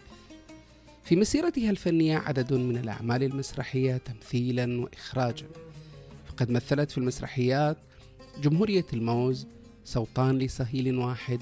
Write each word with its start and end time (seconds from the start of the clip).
في 1.04 1.16
مسيرتها 1.16 1.70
الفنية 1.70 2.18
عدد 2.18 2.54
من 2.54 2.78
الأعمال 2.78 3.24
المسرحية 3.24 3.98
تمثيلا 3.98 4.82
وإخراجا. 4.82 5.46
فقد 6.26 6.52
مثلت 6.52 6.92
في 6.92 6.98
المسرحيات 6.98 7.78
جمهورية 8.42 8.86
الموز 8.94 9.48
سوطان 9.84 10.38
لصهيل 10.38 10.98
واحد 10.98 11.40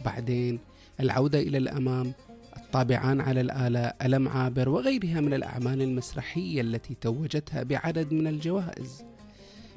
وبعدين 0.00 0.58
العودة 1.00 1.40
إلى 1.40 1.58
الأمام 1.58 2.12
الطابعان 2.56 3.20
على 3.20 3.40
الآلة 3.40 3.80
ألم 3.80 4.28
عابر 4.28 4.68
وغيرها 4.68 5.20
من 5.20 5.34
الأعمال 5.34 5.82
المسرحية 5.82 6.60
التي 6.60 6.96
توجتها 7.00 7.62
بعدد 7.62 8.12
من 8.12 8.26
الجوائز. 8.26 9.04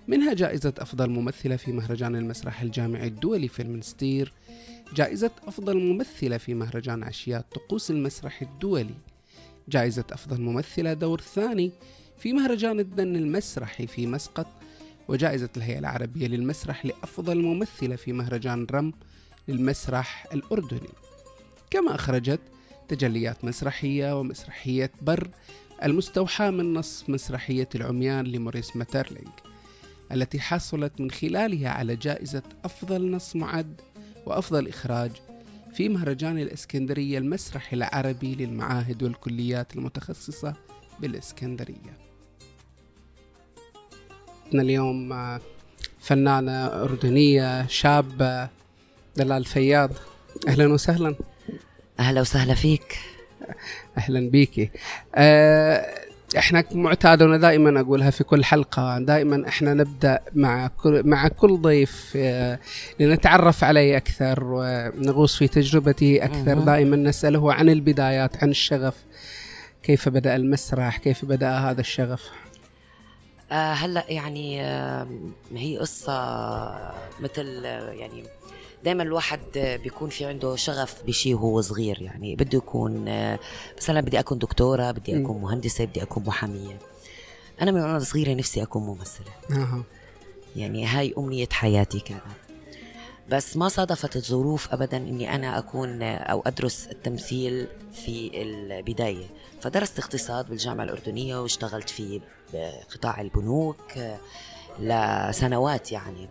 منها 0.07 0.33
جائزة 0.33 0.73
أفضل 0.77 1.09
ممثلة 1.09 1.55
في 1.55 1.71
مهرجان 1.71 2.15
المسرح 2.15 2.61
الجامعي 2.61 3.07
الدولي 3.07 3.47
في 3.47 3.61
المنستير 3.61 4.33
جائزة 4.95 5.31
أفضل 5.47 5.77
ممثلة 5.77 6.37
في 6.37 6.53
مهرجان 6.53 7.03
عشيات 7.03 7.45
طقوس 7.51 7.91
المسرح 7.91 8.41
الدولي 8.41 8.95
جائزة 9.69 10.05
أفضل 10.11 10.41
ممثلة 10.41 10.93
دور 10.93 11.21
ثاني 11.21 11.71
في 12.17 12.33
مهرجان 12.33 12.79
الدن 12.79 13.15
المسرحي 13.15 13.87
في 13.87 14.07
مسقط 14.07 14.47
وجائزة 15.07 15.49
الهيئة 15.57 15.79
العربية 15.79 16.27
للمسرح 16.27 16.85
لأفضل 16.85 17.41
ممثلة 17.41 17.95
في 17.95 18.13
مهرجان 18.13 18.67
رم 18.71 18.93
للمسرح 19.47 20.27
الأردني. 20.33 20.89
كما 21.69 21.95
أخرجت 21.95 22.39
تجليات 22.87 23.45
مسرحية 23.45 24.19
ومسرحية 24.19 24.91
بر 25.01 25.29
المستوحاة 25.83 26.49
من 26.49 26.73
نص 26.73 27.09
مسرحية 27.09 27.69
العميان 27.75 28.25
لموريس 28.25 28.75
ماترلينج 28.75 29.29
التي 30.11 30.39
حصلت 30.39 31.01
من 31.01 31.11
خلالها 31.11 31.69
على 31.69 31.95
جائزة 31.95 32.43
أفضل 32.65 33.11
نص 33.11 33.35
معد 33.35 33.81
وأفضل 34.25 34.67
إخراج 34.67 35.11
في 35.73 35.89
مهرجان 35.89 36.39
الإسكندرية 36.39 37.17
المسرحي 37.17 37.75
العربي 37.75 38.35
للمعاهد 38.35 39.03
والكليات 39.03 39.75
المتخصصة 39.75 40.53
بالإسكندرية. 40.99 41.97
اليوم 44.53 45.39
فنانة 45.99 46.65
أردنية 46.65 47.67
شابة 47.67 48.49
دلال 49.15 49.45
فياض. 49.45 49.91
أهلا 50.47 50.73
وسهلا. 50.73 51.15
أهلا 51.99 52.21
وسهلا 52.21 52.53
فيك. 52.53 52.99
أهلا 53.97 54.29
بيكي. 54.29 54.69
أه 55.15 56.04
إحنا 56.37 56.63
معتادنا 56.71 57.37
دائما 57.37 57.79
أقولها 57.81 58.09
في 58.09 58.23
كل 58.23 58.43
حلقة 58.43 58.99
دائما 58.99 59.47
إحنا 59.47 59.73
نبدأ 59.73 60.19
مع 60.33 60.67
كل 60.67 61.01
مع 61.05 61.27
كل 61.27 61.61
ضيف 61.61 62.13
آه، 62.15 62.59
لنتعرف 62.99 63.63
عليه 63.63 63.97
أكثر 63.97 64.43
ونغوص 64.43 65.35
في 65.37 65.47
تجربته 65.47 66.19
أكثر. 66.21 66.53
دائما 66.59 66.95
نسأله 66.95 67.53
عن 67.53 67.69
البدايات 67.69 68.43
عن 68.43 68.49
الشغف. 68.49 68.95
كيف 69.83 70.09
بدأ 70.09 70.35
المسرح؟ 70.35 70.97
كيف 70.97 71.25
بدأ 71.25 71.51
هذا 71.57 71.81
الشغف؟ 71.81 72.29
آه 73.51 73.73
هلأ 73.73 74.05
يعني 74.09 74.61
آه 74.63 75.07
هي 75.55 75.77
قصة 75.77 76.13
مثل 77.19 77.65
يعني 77.65 78.23
دائما 78.85 79.03
الواحد 79.03 79.39
بيكون 79.55 80.09
في 80.09 80.25
عنده 80.25 80.55
شغف 80.55 81.03
بشيء 81.07 81.35
وهو 81.35 81.61
صغير 81.61 82.01
يعني 82.01 82.35
بده 82.35 82.57
يكون 82.57 83.05
مثلا 83.77 84.01
بدي 84.01 84.19
أكون 84.19 84.37
دكتورة 84.37 84.91
بدي 84.91 85.21
أكون 85.21 85.41
مهندسة 85.41 85.85
بدي 85.85 86.03
أكون 86.03 86.23
محامية. 86.23 86.79
أنا 87.61 87.71
من 87.71 87.81
وأنا 87.81 87.99
صغيرة 87.99 88.33
نفسي 88.33 88.63
أكون 88.63 88.83
ممثلة. 88.83 89.31
أه. 89.51 89.83
يعني 90.55 90.85
هاي 90.85 91.13
أمنية 91.17 91.47
حياتي 91.51 91.99
كانت. 91.99 92.21
بس 93.29 93.57
ما 93.57 93.69
صادفت 93.69 94.15
الظروف 94.15 94.73
ابدا 94.73 94.97
إني 94.97 95.35
أنا 95.35 95.57
أكون 95.57 96.03
أو 96.03 96.43
أدرس 96.45 96.87
التمثيل 96.91 97.67
في 97.93 98.31
البداية. 98.41 99.25
فدرست 99.61 99.99
اقتصاد 99.99 100.49
بالجامعة 100.49 100.83
الأردنية 100.83 101.41
واشتغلت 101.41 101.89
في 101.89 102.21
قطاع 102.93 103.21
البنوك. 103.21 103.93
لسنوات 104.79 105.91
يعني. 105.91 106.29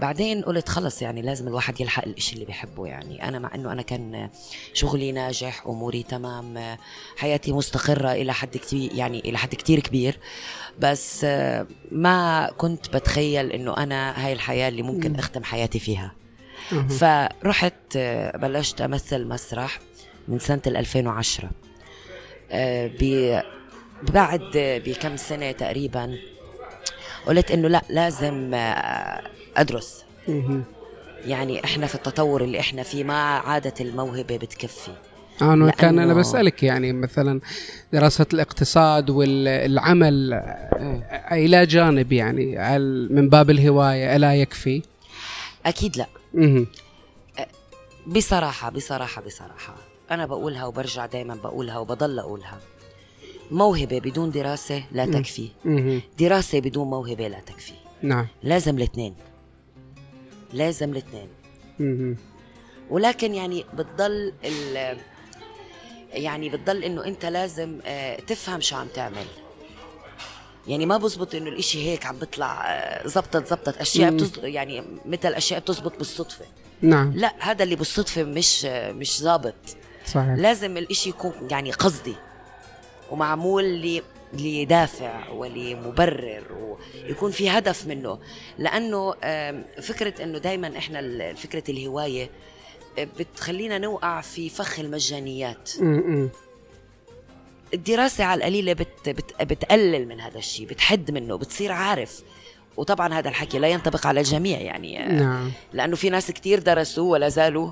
بعدين 0.00 0.42
قلت 0.42 0.68
خلص 0.68 1.02
يعني 1.02 1.22
لازم 1.22 1.48
الواحد 1.48 1.80
يلحق 1.80 2.04
الإشي 2.04 2.34
اللي 2.34 2.44
بيحبه 2.44 2.86
يعني. 2.86 3.28
أنا 3.28 3.38
مع 3.38 3.54
أنه 3.54 3.72
أنا 3.72 3.82
كان 3.82 4.30
شغلي 4.72 5.12
ناجح 5.12 5.66
أموري 5.66 6.02
تمام 6.02 6.76
حياتي 7.16 7.52
مستقرة 7.52 8.12
إلى 8.12 8.32
حد 8.32 8.56
كتير 8.56 8.90
يعني 8.94 9.20
إلى 9.20 9.38
حد 9.38 9.54
كتير 9.54 9.80
كبير. 9.80 10.18
بس 10.78 11.24
ما 11.92 12.50
كنت 12.58 12.96
بتخيل 12.96 13.52
أنه 13.52 13.76
أنا 13.76 14.26
هاي 14.26 14.32
الحياة 14.32 14.68
اللي 14.68 14.82
ممكن 14.82 15.14
أختم 15.14 15.44
حياتي 15.44 15.78
فيها. 15.78 16.12
فرحت 16.88 17.98
بلشت 18.34 18.80
أمثل 18.80 19.26
مسرح 19.26 19.80
من 20.28 20.38
سنة 20.38 20.62
2010 20.66 21.50
بعد 24.02 24.50
بكم 24.54 25.16
سنة 25.16 25.52
تقريبا 25.52 26.18
قلت 27.26 27.50
إنه 27.50 27.68
لا 27.68 27.82
لازم 27.90 28.50
أدرس. 29.56 30.04
يعني 31.26 31.64
إحنا 31.64 31.86
في 31.86 31.94
التطور 31.94 32.44
اللي 32.44 32.60
إحنا 32.60 32.82
فيه 32.82 33.04
ما 33.04 33.22
عادت 33.22 33.80
الموهبة 33.80 34.36
بتكفي. 34.36 34.90
أنا 35.42 35.70
كان 35.70 35.98
أنا 35.98 36.14
بسألك 36.14 36.62
يعني 36.62 36.92
مثلا 36.92 37.40
دراسة 37.92 38.26
الاقتصاد 38.32 39.10
والعمل 39.10 40.42
إلى 41.32 41.66
جانب 41.66 42.12
يعني 42.12 42.78
من 43.10 43.28
باب 43.28 43.50
الهواية 43.50 44.16
ألا 44.16 44.34
يكفي؟ 44.34 44.82
أكيد 45.66 45.96
لا. 45.96 46.06
بصراحة 48.06 48.70
بصراحة 48.70 49.22
بصراحة 49.22 49.74
أنا 50.10 50.26
بقولها 50.26 50.64
وبرجع 50.66 51.06
دائما 51.06 51.34
بقولها 51.34 51.78
وبضل 51.78 52.18
أقولها. 52.18 52.58
موهبة 53.50 53.98
بدون 53.98 54.30
دراسة 54.30 54.82
لا 54.92 55.06
تكفي. 55.06 55.48
دراسة 56.18 56.60
بدون 56.60 56.90
موهبة 56.90 57.28
لا 57.28 57.40
تكفي. 57.40 57.72
نعم. 58.02 58.26
لازم 58.42 58.76
الاثنين. 58.76 59.14
لازم 60.52 60.92
الاثنين. 60.92 61.28
ولكن 62.90 63.34
يعني 63.34 63.64
بتضل 63.74 64.32
يعني 66.12 66.48
بتضل 66.48 66.84
إنه 66.84 67.04
أنت 67.04 67.26
لازم 67.26 67.78
آه، 67.86 68.20
تفهم 68.20 68.60
شو 68.60 68.76
عم 68.76 68.86
تعمل. 68.86 69.26
يعني 70.68 70.86
ما 70.86 70.96
بزبط 70.96 71.34
إنه 71.34 71.48
الإشي 71.48 71.88
هيك 71.88 72.06
عم 72.06 72.18
بيطلع 72.18 72.64
آه، 72.66 73.06
زبطت 73.06 73.46
زبطت 73.46 73.76
أشياء 73.78 74.30
يعني 74.42 74.82
مثل 75.06 75.28
أشياء 75.34 75.60
بتزبط 75.60 75.98
بالصدفة. 75.98 76.44
نعم. 76.82 77.12
لا 77.12 77.34
هذا 77.38 77.62
اللي 77.62 77.76
بالصدفة 77.76 78.22
مش 78.22 78.64
آه، 78.64 78.92
مش 78.92 79.20
ظابط. 79.20 79.54
صحيح. 80.06 80.34
لازم 80.38 80.76
الإشي 80.76 81.08
يكون 81.08 81.32
يعني 81.50 81.72
قصدي. 81.72 82.14
ومعمول 83.10 84.00
لدافع 84.32 85.28
ولمبرر 85.30 86.76
ويكون 87.04 87.30
في 87.30 87.50
هدف 87.50 87.86
منه. 87.86 88.18
لأنه 88.58 89.14
فكرة 89.82 90.24
إنه 90.24 90.38
دائما 90.38 90.78
إحنا 90.78 91.34
فكرة 91.34 91.70
الهواية 91.70 92.30
آه، 92.98 93.08
بتخلينا 93.18 93.78
نوقع 93.78 94.20
في 94.20 94.48
فخ 94.48 94.78
المجانيات. 94.80 95.70
الدراسة 97.74 98.24
على 98.24 98.38
القليلة 98.38 98.72
بت 98.72 99.08
بت 99.08 99.42
بتقلل 99.42 100.08
من 100.08 100.20
هذا 100.20 100.38
الشيء 100.38 100.66
بتحد 100.66 101.10
منه 101.10 101.36
بتصير 101.36 101.72
عارف. 101.72 102.22
وطبعا 102.76 103.14
هذا 103.14 103.28
الحكي 103.28 103.58
لا 103.58 103.68
ينطبق 103.68 104.06
على 104.06 104.20
الجميع 104.20 104.60
يعني 104.60 105.04
آه، 105.04 105.12
نعم. 105.12 105.52
لأنه 105.72 105.96
في 105.96 106.10
ناس 106.10 106.30
كتير 106.30 106.58
درسوا 106.58 107.12
ولا 107.12 107.28
زالوا 107.28 107.70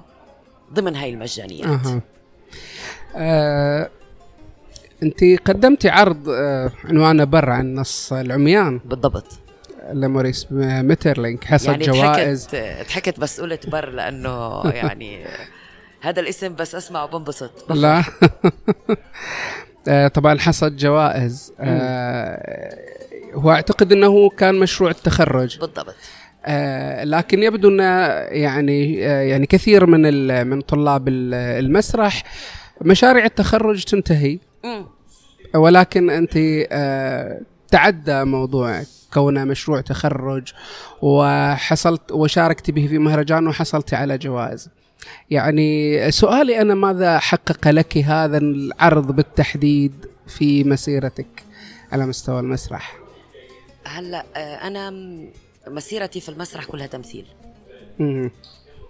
ضمن 0.73 0.97
هاي 0.97 1.11
المجانيات. 1.11 1.87
أه. 1.87 2.03
أه 3.17 3.91
انت 5.03 5.25
قدمتي 5.45 5.89
عرض 5.89 6.29
آه، 6.29 6.73
عنوانه 6.85 7.25
بر 7.25 7.51
عن 7.51 7.75
نص 7.75 8.13
العميان. 8.13 8.81
بالضبط. 8.85 9.39
لموريس 9.93 10.47
مترلينك 10.53 11.45
حصل 11.45 11.71
يعني 11.71 11.85
جوائز. 11.85 12.47
ضحكت 12.47 12.87
ضحكت 12.89 13.21
بس 13.21 13.41
قلت 13.41 13.69
بر 13.69 13.89
لأنه 13.91 14.63
يعني 14.83 15.25
هذا 16.01 16.21
الاسم 16.21 16.55
بس 16.55 16.75
أسمعه 16.75 17.07
بنبسط 17.07 17.65
بفرح. 17.71 17.77
لا. 17.79 18.03
آه، 19.89 20.09
طبعا 20.09 20.39
حصد 20.39 20.77
جوائز. 20.77 21.53
آه، 21.61 22.75
هو 23.35 23.51
أعتقد 23.51 23.93
إنه 23.93 24.29
كان 24.29 24.55
مشروع 24.55 24.91
التخرج. 24.91 25.59
بالضبط. 25.59 25.95
آه، 26.47 27.05
لكن 27.05 27.43
يبدو 27.43 27.69
ان 27.69 27.79
يعني 28.31 29.07
آه، 29.07 29.21
يعني 29.21 29.47
كثير 29.47 29.87
من 29.87 30.47
من 30.47 30.61
طلاب 30.61 31.09
ال- 31.09 31.35
المسرح 31.35 32.23
مشاريع 32.83 33.25
التخرج 33.25 33.85
تنتهي. 33.85 34.39
ولكن 35.55 36.11
أنت 36.11 36.33
آه، 36.71 37.41
تعدى 37.71 38.25
موضوع 38.25 38.83
كونه 39.15 39.45
مشروع 39.45 39.81
تخرج 39.81 40.53
وحصلت 41.03 42.13
وشاركت 42.13 42.71
به 42.71 42.87
في 42.87 42.99
مهرجان 42.99 43.47
وحصلت 43.47 43.95
على 43.95 44.19
جوائز. 44.19 44.69
يعني 45.31 46.11
سؤالي 46.11 46.61
أنا 46.61 46.75
ماذا 46.75 47.19
حقق 47.19 47.69
لك 47.69 47.99
هذا 47.99 48.39
العرض 48.39 49.13
بالتحديد 49.13 50.07
في 50.27 50.65
مسيرتك 50.65 51.45
على 51.93 52.07
مستوى 52.07 52.41
المسرح؟ 52.41 52.99
هلا 53.85 54.25
آه، 54.37 54.67
أنا 54.67 54.91
مسيرتي 55.69 56.21
في 56.21 56.29
المسرح 56.29 56.65
كلها 56.65 56.87
تمثيل. 56.87 57.27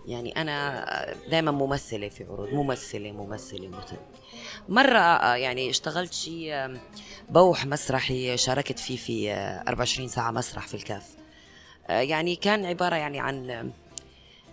يعني 0.09 0.33
أنا 0.37 0.85
دائما 1.31 1.51
ممثلة 1.51 2.09
في 2.09 2.25
عروض 2.25 2.49
ممثلة 2.49 3.13
ممثلة 3.13 3.69
ممثلة. 3.69 3.99
مرة 4.69 4.99
آه، 4.99 5.35
يعني 5.35 5.71
اشتغلت 5.71 6.13
شيء 6.13 6.53
آه، 6.53 6.77
بوح 7.31 7.67
مسرحي 7.67 8.37
شاركت 8.37 8.79
فيه 8.79 8.97
في 8.97 9.33
آه، 9.33 9.65
24 9.69 10.09
ساعة 10.09 10.31
مسرح 10.31 10.67
في 10.67 10.75
الكاف 10.75 11.07
آه، 11.89 12.01
يعني 12.01 12.37
كان 12.37 12.65
عبارة 12.67 12.97
يعني 12.97 13.21
عن 13.21 13.71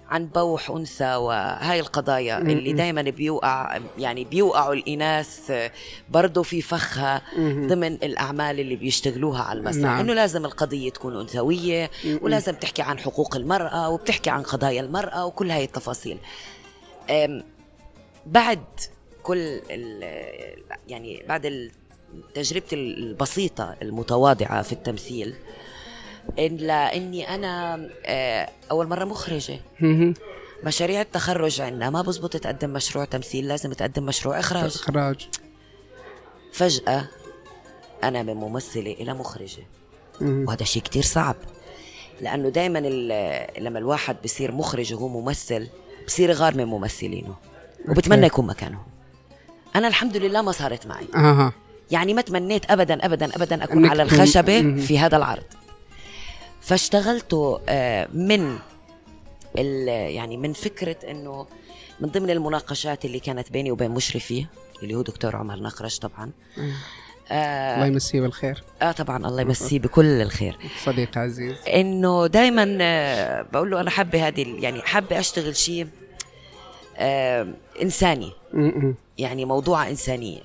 عن 0.10 0.26
بوح 0.26 0.70
أنثى 0.70 1.16
وهاي 1.16 1.80
القضايا 1.80 2.38
اللي 2.38 2.74
دائما 2.74 3.02
بيوقع 3.02 3.80
يعني 3.98 4.24
بيوقعوا 4.24 4.74
الإناث 4.74 5.52
برضه 6.10 6.44
في 6.44 6.62
فخها 6.62 7.22
ضمن 7.40 7.94
الأعمال 7.94 8.60
اللي 8.60 8.76
بيشتغلوها 8.76 9.44
على 9.44 9.60
المسرح. 9.60 9.82
نعم. 9.84 10.00
إنه 10.00 10.14
لازم 10.14 10.46
القضية 10.46 10.90
تكون 10.90 11.20
أنثوية 11.20 11.92
ولازم 12.22 12.54
تحكي 12.54 12.82
عن 12.82 13.00
حقوق 13.00 13.36
المرأة 13.36 13.90
وبتحكي 13.90 14.30
عن 14.30 14.44
قضايا 14.44 14.82
المرأة 14.82 15.26
وكل 15.26 15.52
هاي 15.52 15.64
التفاصيل. 15.64 16.18
بعد 18.26 18.64
كل 19.24 19.62
ال- 19.72 20.64
يعني 20.88 21.24
بعد 21.30 21.72
تجربتي 22.34 22.76
البسيطة 22.76 23.76
المتواضعة 23.82 24.62
في 24.62 24.74
التمثيل 24.74 25.36
إلا 26.40 26.96
إني 26.96 27.36
أنا 27.36 27.88
آه، 28.06 28.50
أول 28.72 28.88
مرة 28.88 29.06
مخرجة. 29.06 29.60
مم. 29.80 30.14
مشاريع 30.64 31.02
التخرج 31.02 31.62
عندنا 31.62 31.90
ما 31.90 32.02
بزبط 32.02 32.38
تقدم 32.38 32.70
مشروع 32.70 33.06
تمثيل 33.06 33.48
لازم 33.48 33.74
تقدم 33.74 34.04
مشروع 34.04 34.40
إخراج. 34.40 34.76
إخراج. 34.76 35.30
فجأة 36.54 37.08
أنا 38.04 38.24
من 38.24 38.34
ممثلة 38.34 38.92
إلى 38.92 39.14
مخرجة. 39.14 39.64
مم. 40.22 40.46
وهذا 40.48 40.64
شيء 40.64 40.82
كتير 40.82 41.04
صعب 41.04 41.36
لأنه 42.22 42.50
دايما 42.50 42.80
لما 43.60 43.80
الواحد 43.80 44.16
بصير 44.24 44.52
مخرج 44.52 44.94
وهو 44.94 45.08
ممثل 45.08 45.68
بصير 46.08 46.32
غار 46.32 46.56
من 46.58 46.66
ممثلينه 46.66 47.36
وبتمنى 47.88 48.26
يكون 48.26 48.48
مكانهم. 48.48 48.86
أنا 49.76 49.88
الحمد 49.88 50.18
لله 50.18 50.42
ما 50.42 50.52
صارت 50.52 50.88
معي. 50.88 51.08
يعني 51.92 52.14
ما 52.14 52.22
تمنيت 52.22 52.72
ابدا 52.72 53.06
ابدا 53.06 53.36
ابدا 53.36 53.64
أكون 53.64 53.86
على 53.86 54.04
الخشبة. 54.04 54.76
في 54.76 55.00
هذا 55.00 55.18
العرض. 55.18 55.44
فاشتغلت 56.66 57.60
آه، 57.70 58.08
من 58.14 58.58
ال- 59.58 59.88
يعني 60.16 60.38
من 60.38 60.54
فكرة 60.54 60.96
إنه 61.12 61.48
من 62.00 62.10
ضمن 62.10 62.30
المناقشات 62.30 63.06
اللي 63.06 63.20
كانت 63.20 63.52
بيني 63.52 63.72
وبين 63.72 63.92
مشرفي 63.92 64.46
اللي 64.84 64.96
هو 64.96 65.02
دكتور 65.02 65.36
عمر 65.36 65.60
نقرش 65.60 66.00
طبعا 66.00 66.32
الله 66.58 66.74
آه, 67.32 67.86
يمسيه 67.86 68.22
بالخير. 68.22 68.64
آه 68.82 68.92
طبعا 68.92 69.28
الله 69.28 69.42
يمسيه 69.42 69.80
بكل 69.80 70.06
الخير. 70.22 70.58
صديق 70.86 71.18
عزيز. 71.18 71.56
إنه 71.68 72.28
دائما 72.28 72.64
بقول 73.42 73.72
له 73.72 73.82
أنا 73.82 73.90
حابة 73.90 74.28
هذه 74.28 74.56
يعني 74.60 74.82
حابة 74.82 75.20
أشتغل 75.20 75.56
شيء 75.56 75.88
آه 76.98 77.48
إنساني. 77.82 78.32
يعني 79.18 79.46
موضوع 79.46 79.90
إنسانية. 79.90 80.40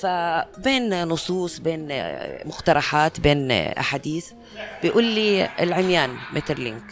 فبين 0.00 1.04
نصوص 1.04 1.58
بين 1.58 1.88
مقترحات 2.44 3.20
بين 3.20 3.50
أحاديث 3.52 4.30
بيقول 4.82 5.04
لي 5.04 5.48
العميان 5.60 6.16
مترلينك 6.32 6.82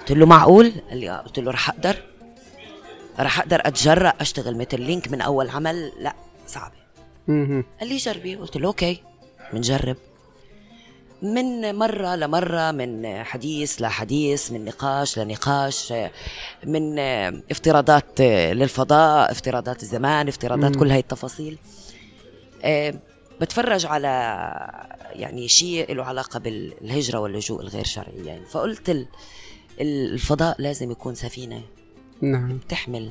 قلت 0.00 0.12
له 0.12 0.26
معقول؟ 0.26 0.72
قال 0.90 0.98
لي 0.98 1.10
آه. 1.10 1.16
قلت 1.16 1.38
له 1.38 1.50
رح 1.50 1.68
أقدر؟ 1.68 1.96
رح 3.20 3.38
أقدر 3.38 3.60
أتجرأ 3.64 4.12
أشتغل 4.20 4.58
مترلينك 4.58 5.08
من 5.12 5.20
أول 5.20 5.50
عمل؟ 5.50 5.92
لا 5.98 6.14
صعبة 6.46 6.74
مم. 7.28 7.64
قال 7.80 7.88
لي 7.88 7.96
جربي 7.96 8.36
قلت 8.36 8.56
له 8.56 8.66
أوكي 8.66 9.02
بنجرب 9.52 9.96
من 11.22 11.74
مرة 11.74 12.16
لمرة 12.16 12.70
من 12.70 13.22
حديث 13.24 13.82
لحديث 13.82 14.52
من 14.52 14.64
نقاش 14.64 15.18
لنقاش 15.18 15.94
من 16.64 16.98
افتراضات 17.50 18.20
للفضاء 18.20 19.30
افتراضات 19.30 19.82
الزمان 19.82 20.28
افتراضات. 20.28 20.76
كل 20.76 20.90
هاي 20.90 20.98
التفاصيل 21.00 21.58
بتفرج 23.40 23.86
على 23.86 24.08
يعني 25.12 25.48
شيء 25.48 25.94
له 25.94 26.04
علاقة 26.04 26.38
بالهجرة 26.38 27.18
واللجوء 27.18 27.60
الغير 27.60 27.84
شرعي 27.84 28.24
يعني. 28.26 28.46
فقلت 28.46 28.90
ال- 28.90 29.06
الفضاء 29.80 30.62
لازم 30.62 30.90
يكون 30.90 31.14
سفينة 31.14 31.62
نعم. 32.20 32.58
تحمل 32.68 33.10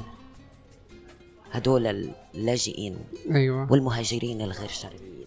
هدول 1.52 1.88
اللاجئين 2.36 2.98
أيوه. 3.32 3.72
والمهاجرين 3.72 4.42
الغير 4.42 4.70
شرعيين. 4.70 5.26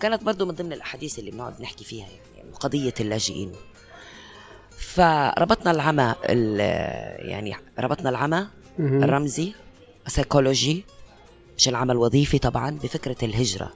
كانت 0.00 0.22
برضو 0.24 0.46
من 0.46 0.54
ضمن 0.54 0.72
الأحاديث 0.72 1.18
اللي 1.18 1.30
بنقعد 1.30 1.62
نحكي 1.62 1.84
فيها 1.84 2.08
يعني 2.36 2.50
قضية 2.60 2.94
اللاجئين. 3.00 3.52
فربطنا 4.78 5.70
العمى 5.70 6.14
ال- 6.24 6.60
يعني 7.28 7.56
ربطنا 7.78 8.10
العمى. 8.10 8.46
الرمزي 8.78 9.52
سيكولوجي 10.06 10.84
مش 11.60 11.68
العمل 11.68 11.90
الوظيفي 11.90 12.38
طبعا 12.38 12.70
بفكرة 12.70 13.16
الهجرة. 13.22 13.72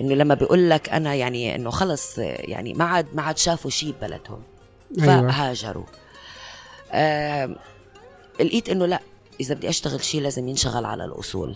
إنه 0.00 0.14
لما 0.14 0.34
بيقول 0.34 0.70
لك 0.70 0.88
أنا 0.88 1.14
يعني 1.14 1.54
إنه 1.54 1.70
خلص 1.70 2.18
يعني 2.18 2.74
ما 2.74 2.84
عاد 2.84 3.06
ما 3.14 3.22
عاد 3.22 3.38
شافوا 3.38 3.70
شيء 3.70 3.92
ببلدهم 3.92 4.42
أيوة. 5.00 5.30
فهاجروا. 5.30 5.84
آه 6.92 7.56
لقيت 8.40 8.68
إنه 8.68 8.86
لا 8.86 9.00
إذا 9.40 9.54
بدي 9.54 9.68
أشتغل 9.68 10.04
شيء 10.04 10.20
لازم 10.20 10.48
ينشغل 10.48 10.84
على 10.84 11.04
الأصول. 11.04 11.54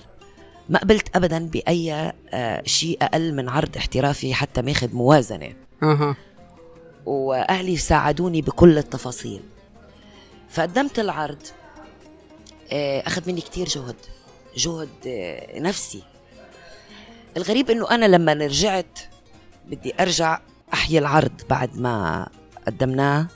ما 0.68 0.78
قبلت 0.78 1.16
ابدا 1.16 1.47
بأي 1.47 2.12
آه 2.30 2.62
شيء 2.66 2.99
أقل 3.02 3.35
من 3.35 3.49
عرض 3.49 3.76
احترافي 3.76 4.35
حتى 4.35 4.62
ماخذ 4.62 4.95
موازنة. 4.95 5.52
أها. 5.83 6.16
وأهلي 7.06 7.76
ساعدوني 7.76 8.42
بكل 8.42 8.78
التفاصيل. 8.78 9.40
فقدمت 10.50 10.99
العرض 10.99 11.42
آه، 12.73 13.06
أخذ 13.06 13.28
مني 13.28 13.40
كتير 13.40 13.68
جهد. 13.68 13.97
جهد 14.56 14.88
نفسي. 15.54 16.02
الغريب 17.37 17.71
إنه 17.71 17.90
أنا 17.90 18.06
لما 18.06 18.32
رجعت 18.32 18.99
بدي 19.66 19.94
أرجع 20.00 20.40
أحيي 20.73 20.99
العرض 20.99 21.32
بعد 21.50 21.78
ما 21.78 22.26
قدمناه 22.66 23.26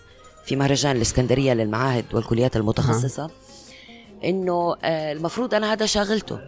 في 0.45 0.57
مهرجان 0.57 0.97
الإسكندرية 0.97 1.53
للمعاهد 1.53 2.05
والكليات 2.15 2.57
المتخصصة. 2.57 3.31
إنه 4.25 4.77
آه، 4.83 5.13
المفروض 5.13 5.55
أنا 5.55 5.73
هذا 5.73 5.87
شاغلته. 5.87 6.39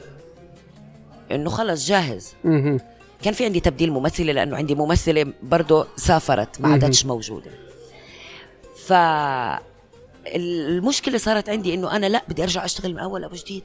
إنه 1.30 1.50
خلص 1.50 1.86
جاهز. 1.86 2.34
كان 3.22 3.34
في 3.34 3.44
عندي 3.44 3.60
تبديل 3.60 3.92
ممثلة 3.92 4.32
لأنه 4.32 4.56
عندي 4.56 4.74
ممثلة 4.74 5.32
برضه 5.42 5.86
سافرت 5.96 6.60
ما 6.60 6.68
عادتش 6.72 7.06
موجودة. 7.06 7.50
ف 8.86 8.92
المشكلة 10.26 11.18
صارت 11.18 11.48
عندي 11.48 11.74
إنه 11.74 11.96
أنا 11.96 12.06
لا 12.06 12.22
بدي 12.28 12.42
أرجع 12.42 12.64
أشتغل 12.64 12.92
من 12.92 12.98
أول 12.98 13.24
أبو 13.24 13.34
جديد. 13.34 13.62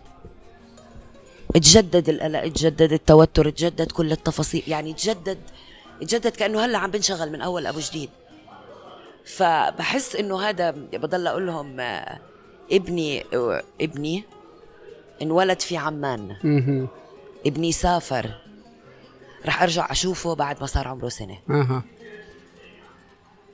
تجدد 1.53 2.10
القلق 2.10 2.48
تجدد 2.48 2.93
التوتر 2.93 3.50
تجدد 3.50 3.91
كل 3.91 4.12
التفاصيل 4.12 4.63
يعني 4.67 4.93
تجدد 4.93 5.38
تجدد 6.01 6.27
كأنه 6.36 6.65
هلا 6.65 6.77
عم 6.77 6.91
بنشغل 6.91 7.31
من 7.31 7.41
أول 7.41 7.67
أبو 7.67 7.79
جديد. 7.79 8.10
فبحس 9.25 10.15
إنه 10.15 10.41
هذا 10.41 10.72
بضل 10.72 11.27
أقول 11.27 11.48
لهم 11.48 11.79
آه، 11.79 12.19
ابني 12.72 13.25
آه، 13.33 13.63
ابني 13.81 14.24
انولد 15.22 15.60
في 15.60 15.77
عمان. 15.77 16.36
ابني 17.45 17.72
سافر. 17.72 18.29
رح 19.45 19.63
أرجع 19.63 19.91
أشوفه 19.91 20.36
بعد 20.36 20.62
ما 20.62 20.65
صار 20.67 20.88
عمره 20.88 21.10
سنة. 21.10 21.38
أها. 21.50 21.83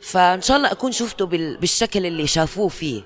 فإن 0.01 0.41
شاء 0.41 0.57
الله 0.57 0.71
أكون 0.71 0.91
شفته 0.91 1.25
بال- 1.25 1.57
بالشكل 1.57 2.05
اللي 2.05 2.27
شافوه 2.27 2.67
فيه. 2.67 3.01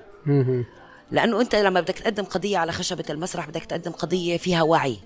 لأنه 1.14 1.40
أنت 1.40 1.54
لما 1.54 1.80
بدك 1.80 1.98
تقدم 1.98 2.24
قضية 2.24 2.58
على 2.58 2.72
خشبة 2.72 3.04
المسرح 3.10 3.48
بدك 3.48 3.64
تقدم 3.64 3.92
قضية 3.92 4.36
فيها 4.36 4.62
وعي. 4.62 4.98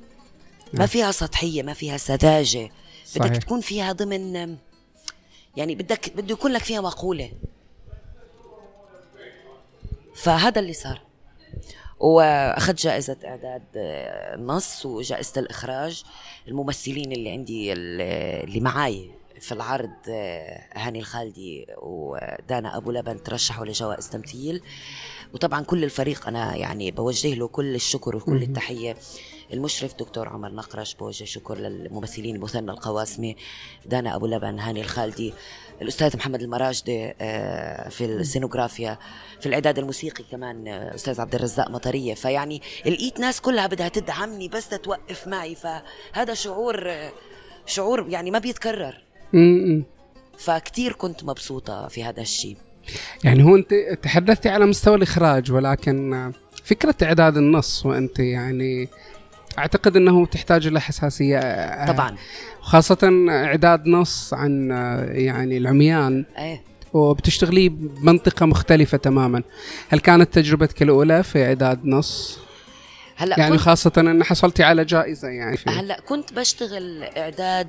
ما 0.72 0.86
فيها 0.86 1.10
سطحية 1.10 1.62
ما 1.62 1.74
فيها 1.74 1.96
سذاجة. 1.96 2.70
صحيح. 3.04 3.26
بدك 3.26 3.42
تكون 3.42 3.60
فيها 3.60 3.92
ضمن 3.92 4.56
يعني 5.56 5.74
بدك 5.74 6.16
بده 6.16 6.32
يكون 6.32 6.52
لك 6.52 6.62
فيها 6.62 6.80
مقولة. 6.80 7.32
فهذا 10.14 10.60
اللي 10.60 10.72
صار. 10.72 11.00
واخذت 12.00 12.82
جائزة 12.82 13.16
إعداد 13.24 13.62
آه، 13.76 14.36
نص 14.36 14.86
وجائزة 14.86 15.40
الإخراج. 15.40 16.04
الممثلين 16.48 17.12
اللي 17.12 17.30
عندي 17.30 17.72
اللي 17.72 18.60
معاي 18.60 19.10
في 19.40 19.52
العرض 19.52 20.08
هاني 20.72 20.98
الخالدي 20.98 21.66
ودانا 21.78 22.76
أبو 22.76 22.90
لبن 22.90 23.22
ترشحوا 23.22 23.66
لجوائز 23.66 24.10
تمثيل. 24.10 24.62
وطبعا 25.34 25.64
كل 25.64 25.84
الفريق 25.84 26.28
أنا 26.28 26.56
يعني 26.56 26.90
بوجه 26.90 27.34
له 27.34 27.48
كل 27.48 27.74
الشكر 27.74 28.16
وكل 28.16 28.42
التحية. 28.42 28.96
المشرف 29.52 29.94
دكتور 29.98 30.28
عمر 30.28 30.52
نقرش 30.52 30.94
بوجه 30.94 31.24
شكر 31.24 31.58
للممثلين 31.58 32.40
مثنى 32.40 32.70
القواسمي 32.70 33.36
دانا 33.86 34.16
أبو 34.16 34.26
لبن 34.26 34.58
هاني 34.58 34.80
الخالدي 34.80 35.34
الأستاذ 35.82 36.16
محمد 36.16 36.42
المراجدي 36.42 37.14
آه، 37.20 37.88
في 37.88 38.04
السينوغرافيا 38.04 38.98
في 39.40 39.46
الإعداد 39.46 39.78
الموسيقي 39.78 40.24
كمان 40.30 40.68
آه، 40.68 40.94
أستاذ 40.94 41.20
عبد 41.20 41.34
الرزاق 41.34 41.70
مطرية. 41.70 42.14
فيعني 42.14 42.62
لقيت 42.86 43.20
ناس 43.20 43.40
كلها 43.40 43.66
بدها 43.66 43.88
تدعمني 43.88 44.48
بس 44.48 44.68
توقف 44.68 45.28
معي 45.28 45.54
فهذا 45.54 46.34
شعور 46.34 46.90
آه، 46.90 47.12
شعور 47.66 48.06
يعني 48.08 48.30
ما 48.30 48.38
بيتكرر. 48.38 49.02
فكتير 50.38 50.92
كنت 50.92 51.24
مبسوطة 51.24 51.88
في 51.88 52.04
هذا 52.04 52.20
الشيء. 52.20 52.56
يعني 53.24 53.44
هو 53.44 53.56
انت 53.56 53.74
تحدثتي 54.02 54.48
على 54.48 54.66
مستوى 54.66 54.94
الإخراج 54.96 55.52
ولكن 55.52 56.32
فكرة 56.64 56.94
إعداد 57.02 57.36
النص 57.36 57.86
وأنت 57.86 58.18
يعني 58.18 58.88
أعتقد 59.58 59.96
إنه 59.96 60.26
تحتاج 60.26 60.66
إلى 60.66 60.80
حساسية 60.80 61.40
طبعا. 61.86 62.16
خاصة 62.60 63.26
إعداد 63.28 63.86
نص 63.86 64.34
عن 64.34 64.70
يعني 65.10 65.56
العميان. 65.56 66.24
إيه. 66.38 66.62
وبتشتغلي 66.92 67.68
بمنطقة 67.68 68.46
مختلفة 68.46 68.98
تماما. 68.98 69.42
هل 69.88 70.00
كانت 70.00 70.34
تجربتك 70.34 70.82
الأولى 70.82 71.22
في 71.22 71.44
إعداد 71.44 71.86
نص؟ 71.86 72.38
هلأ 73.16 73.40
يعني 73.40 73.52
كنت 73.52 73.60
خاصة 73.60 73.92
إن 73.98 74.24
حصلتي 74.24 74.62
على 74.62 74.84
جائزة 74.84 75.28
يعني 75.28 75.56
في 75.56 75.70
هلأ 75.70 76.00
كنت 76.00 76.32
بشتغل 76.32 77.02
إعداد 77.02 77.68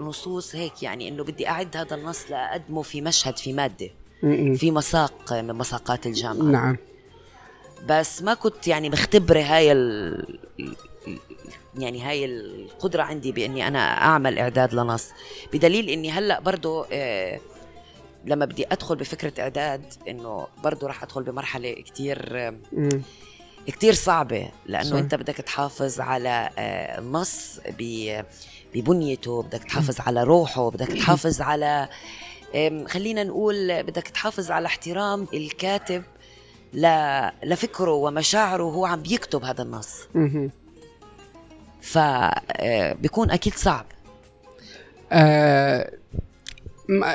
نصوص 0.00 0.56
هيك 0.56 0.82
يعني 0.82 1.08
إنه 1.08 1.24
بدي 1.24 1.48
أعد 1.48 1.76
هذا 1.76 1.96
النص 1.96 2.30
لأقدمه 2.30 2.82
في 2.82 3.00
مشهد 3.00 3.38
في 3.38 3.52
مادة. 3.52 3.86
م-م. 3.86 3.99
في 4.56 4.70
مساق 4.70 5.32
من 5.32 5.54
مساقات 5.54 6.06
الجامعة. 6.06 6.44
نعم. 6.44 6.76
بس 7.88 8.22
ما 8.22 8.34
كنت 8.34 8.68
يعني 8.68 8.90
مختبرة 8.90 9.40
هاي 9.40 9.72
ال... 9.72 10.38
يعني 11.78 12.02
هاي 12.02 12.24
القدرة 12.24 13.02
عندي 13.02 13.32
بإني 13.32 13.68
أنا 13.68 13.78
أعمل 13.78 14.38
إعداد 14.38 14.74
لنص. 14.74 15.08
بدليل 15.52 15.88
إني 15.90 16.10
هلأ 16.10 16.40
برضو 16.40 16.86
آه 16.92 17.40
لما 18.24 18.44
بدي 18.44 18.66
أدخل 18.66 18.96
بفكرة 18.96 19.40
إعداد 19.40 19.82
إنه 20.08 20.46
برضو 20.64 20.86
رح 20.86 21.02
أدخل 21.02 21.22
بمرحلة 21.22 21.72
كتير 21.72 22.38
آه. 22.38 22.54
كتير 23.66 23.92
صعبة. 23.92 24.48
لأنه 24.66 24.90
صح. 24.90 24.96
أنت 24.96 25.14
بدك 25.14 25.36
تحافظ 25.36 26.00
على 26.00 26.50
آه 26.58 26.98
النص 26.98 27.60
ببنيته 28.74 29.42
بدك 29.42 29.64
تحافظ 29.64 30.00
على 30.00 30.22
روحه 30.24 30.70
بدك 30.70 30.88
تحافظ 30.88 31.40
على 31.40 31.88
خلينا 32.86 33.24
نقول 33.24 33.82
بدك 33.82 34.08
تحافظ 34.08 34.50
على 34.50 34.66
احترام 34.66 35.26
الكاتب 35.34 36.02
ل- 36.74 37.28
لفكره 37.44 37.90
ومشاعره 37.90 38.62
وهو 38.62 38.86
عم 38.86 39.02
بيكتب 39.02 39.44
هذا 39.44 39.62
النص. 39.62 40.08
فبيكون 41.82 43.30
أكيد 43.30 43.54
صعب. 43.54 43.86
آه 45.12 45.92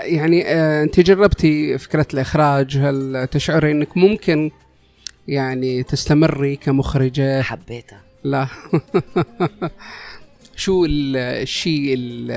يعني 0.04 0.44
آه 0.48 0.84
أنت 0.84 1.00
جربتي 1.00 1.78
فكرة 1.78 2.08
الإخراج؟ 2.14 2.78
هل 2.78 3.28
تشعري 3.32 3.72
إنك 3.72 3.98
ممكن 3.98 4.52
يعني 5.28 5.84
تستمري 5.84 6.56
كمخرجة؟ 6.56 7.42
حبيتها. 7.42 8.02
لا. 8.24 8.48
شو 10.56 10.86
ال- 10.86 11.18
الشيء 11.18 11.94
ال- 11.98 12.30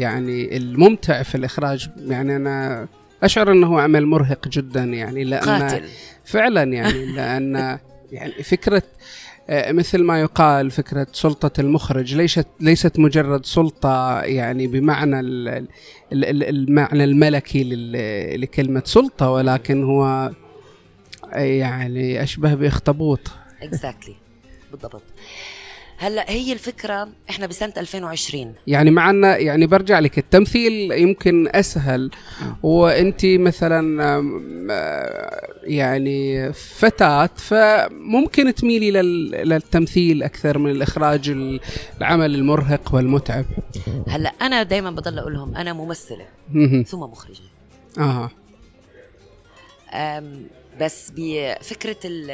يعني 0.00 0.56
الممتع 0.56 1.22
في 1.22 1.34
الإخراج؟ 1.34 1.88
يعني 2.06 2.36
أنا 2.36 2.88
أشعر 3.22 3.52
إنه 3.52 3.80
عمل 3.80 4.06
مرهق 4.06 4.48
جدا 4.48 4.84
يعني 4.84 5.24
لأن 5.24 5.48
قاتل. 5.62 5.84
فعلا 6.24 6.62
يعني 6.62 7.04
لأن 7.16 7.78
يعني 8.12 8.32
فكرة 8.42 8.82
آه، 9.50 9.72
مثل 9.72 10.02
ما 10.02 10.20
يقال 10.20 10.70
فكرة 10.70 11.06
سلطة 11.12 11.60
المخرج 11.60 12.14
ليست 12.14 12.46
ليست 12.60 12.98
مجرد 12.98 13.46
سلطة 13.46 14.20
يعني 14.22 14.66
بمعنى 14.66 15.20
ال- 15.20 15.48
ال- 15.48 16.24
ال- 16.24 16.44
المعنى 16.48 17.04
الملكي 17.04 17.64
لكلمة 18.36 18.82
سلطة 18.84 19.30
ولكن 19.30 19.84
هو 19.84 20.30
يعني 21.32 22.22
أشبه 22.22 22.54
بإخطبوط. 22.54 23.20
اكزاكتلي 23.62 24.14
بالضبط. 24.72 25.02
هلا 26.02 26.30
هي 26.30 26.52
الفكرة 26.52 27.08
إحنا 27.30 27.46
بسنة 27.46 27.72
2020 27.76 28.54
يعني 28.66 28.90
مع 28.90 29.10
ان 29.10 29.24
يعني 29.24 29.66
برجع 29.66 29.98
لك 29.98 30.18
التمثيل 30.18 30.92
يمكن 30.92 31.48
أسهل. 31.48 32.10
وانت 32.62 33.26
مثلا 33.26 34.04
آه، 34.70 35.48
يعني 35.62 36.52
فتاة 36.52 37.26
فممكن 37.36 38.54
تميلي 38.54 38.90
لل- 38.90 39.30
للتمثيل 39.48 40.22
أكثر 40.22 40.58
من 40.58 40.70
الإخراج 40.70 41.30
العمل 42.00 42.34
المرهق 42.34 42.94
والمتعب. 42.94 43.44
هلا 44.08 44.28
أنا 44.28 44.62
دائما 44.62 44.90
بضل 44.90 45.18
أقول 45.18 45.34
لهم 45.34 45.56
أنا 45.56 45.72
ممثلة. 45.72 46.26
ثم 46.86 46.98
مخرجة. 47.00 47.40
آه. 47.98 48.30
أم، 49.94 50.42
بس 50.80 51.12
بفكرة 51.16 51.96
ال 52.04 52.30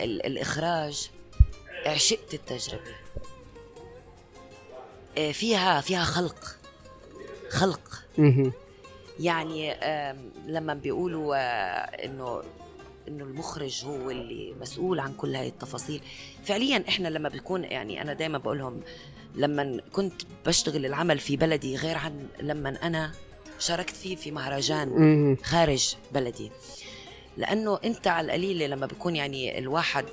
ال 0.00 0.26
الإخراج 0.26 1.10
عشقت 1.86 2.34
التجربة. 2.34 2.94
آه، 5.18 5.32
فيها 5.32 5.80
فيها 5.80 6.04
خلق. 6.04 6.56
خلق. 7.50 8.02
يعني 9.20 9.74
لما 10.46 10.74
بيقولوا 10.74 11.36
آه، 11.36 12.04
إنه 12.04 12.42
إنه 13.08 13.24
المخرج 13.24 13.84
هو 13.84 14.10
اللي 14.10 14.54
مسؤول 14.60 15.00
عن 15.00 15.12
كل 15.12 15.34
هاي 15.34 15.48
التفاصيل. 15.48 16.00
فعليا 16.44 16.84
إحنا 16.88 17.08
لما 17.08 17.28
بيكون 17.28 17.64
يعني 17.64 18.02
أنا 18.02 18.12
دائما 18.12 18.38
بقول 18.38 18.58
لهم 18.58 18.80
لما 19.34 19.80
كنت 19.92 20.22
بشتغل 20.46 20.86
العمل 20.86 21.18
في 21.18 21.36
بلدي 21.36 21.76
غير 21.76 21.96
عن 21.98 22.26
لما 22.40 22.78
أنا 22.82 23.12
شاركت 23.58 23.96
فيه 23.96 24.16
في 24.16 24.30
مهرجان. 24.30 25.36
خارج 25.44 25.94
بلدي. 26.12 26.50
لأنه 27.36 27.78
أنت 27.84 28.06
على 28.06 28.26
القليله 28.26 28.66
لما 28.66 28.86
بيكون 28.86 29.16
يعني 29.16 29.58
الواحد 29.58 30.04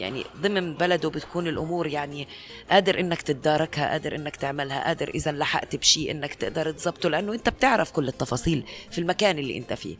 يعني 0.00 0.24
ضمن 0.40 0.74
بلده 0.74 1.10
بتكون 1.10 1.46
الأمور 1.48 1.86
يعني 1.86 2.28
قادر 2.70 3.00
إنك 3.00 3.22
تتداركها 3.22 3.90
قادر 3.90 4.14
إنك 4.14 4.36
تعملها 4.36 4.84
قادر 4.86 5.08
إذا 5.08 5.32
لحقت 5.32 5.76
بشيء 5.76 6.10
إنك 6.10 6.34
تقدر 6.34 6.70
تزبطه 6.70 7.08
لأنه 7.08 7.32
أنت 7.32 7.48
بتعرف 7.48 7.90
كل 7.92 8.08
التفاصيل 8.08 8.64
في 8.90 8.98
المكان 8.98 9.38
اللي 9.38 9.58
أنت 9.58 9.72
فيه 9.72 9.96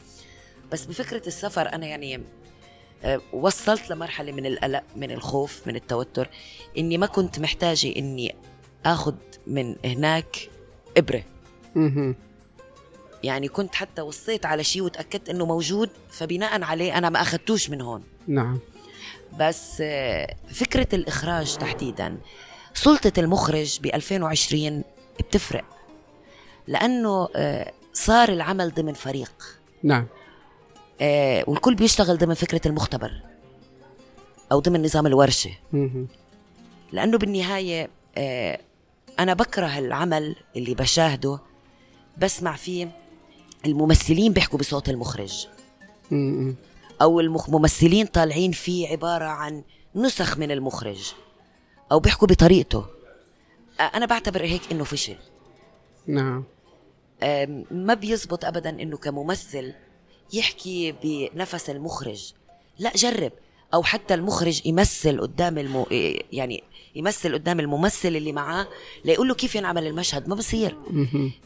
بس 0.72 0.84
بفكرة 0.84 1.22
السفر 1.26 1.72
أنا 1.72 1.86
يعني 1.86 2.20
آه، 3.04 3.20
وصلت 3.32 3.90
لمرحلة 3.90 4.32
من 4.32 4.46
القلق 4.46 4.82
من 4.96 5.10
الخوف 5.10 5.66
من 5.66 5.76
التوتر 5.76 6.28
إني 6.78 6.98
ما 6.98 7.06
كنت 7.06 7.38
محتاجة 7.38 7.96
إني 7.96 8.34
اخذ 8.86 9.14
من 9.46 9.76
هناك 9.84 10.36
إبرة. 10.96 11.22
يعني 13.24 13.48
كنت 13.48 13.74
حتى 13.74 14.02
وصيت 14.02 14.46
على 14.46 14.64
شيء 14.64 14.82
وتأكدت 14.82 15.28
إنه 15.28 15.46
موجود 15.46 15.90
فبناء 16.10 16.62
عليه 16.62 16.98
أنا 16.98 17.10
ما 17.10 17.20
اخذتوش 17.20 17.70
من 17.70 17.80
هون. 17.80 18.02
نعم. 18.26 18.58
بس 19.38 19.82
فكرة 20.48 20.88
الإخراج 20.92 21.56
تحديدا 21.56 22.18
سلطة 22.74 23.12
المخرج 23.18 23.80
ب 23.80 23.86
2020 23.86 24.84
بتفرق 25.18 25.64
لأنه 26.66 27.28
آه، 27.36 27.72
صار 27.92 28.28
العمل 28.28 28.74
ضمن 28.74 28.92
فريق. 28.92 29.60
نعم. 29.82 30.06
آه، 31.00 31.44
والكل 31.46 31.74
بيشتغل 31.74 32.18
ضمن 32.18 32.34
فكرة 32.34 32.60
المختبر 32.66 33.12
أو 34.52 34.60
ضمن 34.60 34.82
نظام 34.82 35.06
الورشة. 35.06 35.50
لأنه 36.92 37.18
بالنهاية 37.18 37.88
آه، 38.16 38.58
أنا 39.18 39.34
بكره 39.34 39.78
العمل 39.78 40.36
اللي 40.56 40.74
بشاهده 40.74 41.38
بسمع 42.18 42.56
فيه 42.56 43.03
الممثلين 43.66 44.32
بيحكوا 44.32 44.58
بصوت 44.58 44.88
المخرج. 44.88 45.46
أو 47.02 47.20
الممثلين 47.20 48.06
طالعين 48.06 48.52
فيه 48.52 48.88
عبارة 48.88 49.24
عن 49.24 49.62
نسخ 49.94 50.38
من 50.38 50.50
المخرج. 50.50 51.12
أو 51.92 52.00
بيحكوا 52.00 52.28
بطريقته. 52.28 52.86
أنا 53.80 54.06
بعتبر 54.06 54.44
هيك 54.44 54.62
إنه 54.72 54.84
فشل. 54.84 55.16
نعم. 56.06 56.44
ما 57.70 57.94
بيزبط 57.94 58.44
ابدا 58.44 58.70
إنه 58.70 58.96
كممثل 58.96 59.72
يحكي 60.32 60.94
بنفس 61.02 61.70
المخرج. 61.70 62.32
لا 62.78 62.92
جرب. 62.96 63.32
أو 63.74 63.82
حتى 63.82 64.14
المخرج 64.14 64.66
يمثل 64.66 65.20
قدام 65.20 65.58
المو... 65.58 65.86
يعني 66.32 66.62
يمثل 66.96 67.34
قدام 67.34 67.60
الممثل 67.60 68.08
اللي 68.16 68.32
معاه 68.32 68.66
ليقول 69.04 69.28
له 69.28 69.34
كيف 69.34 69.54
ينعمل 69.54 69.86
المشهد؟ 69.86 70.28
ما 70.28 70.34
بصير. 70.34 70.76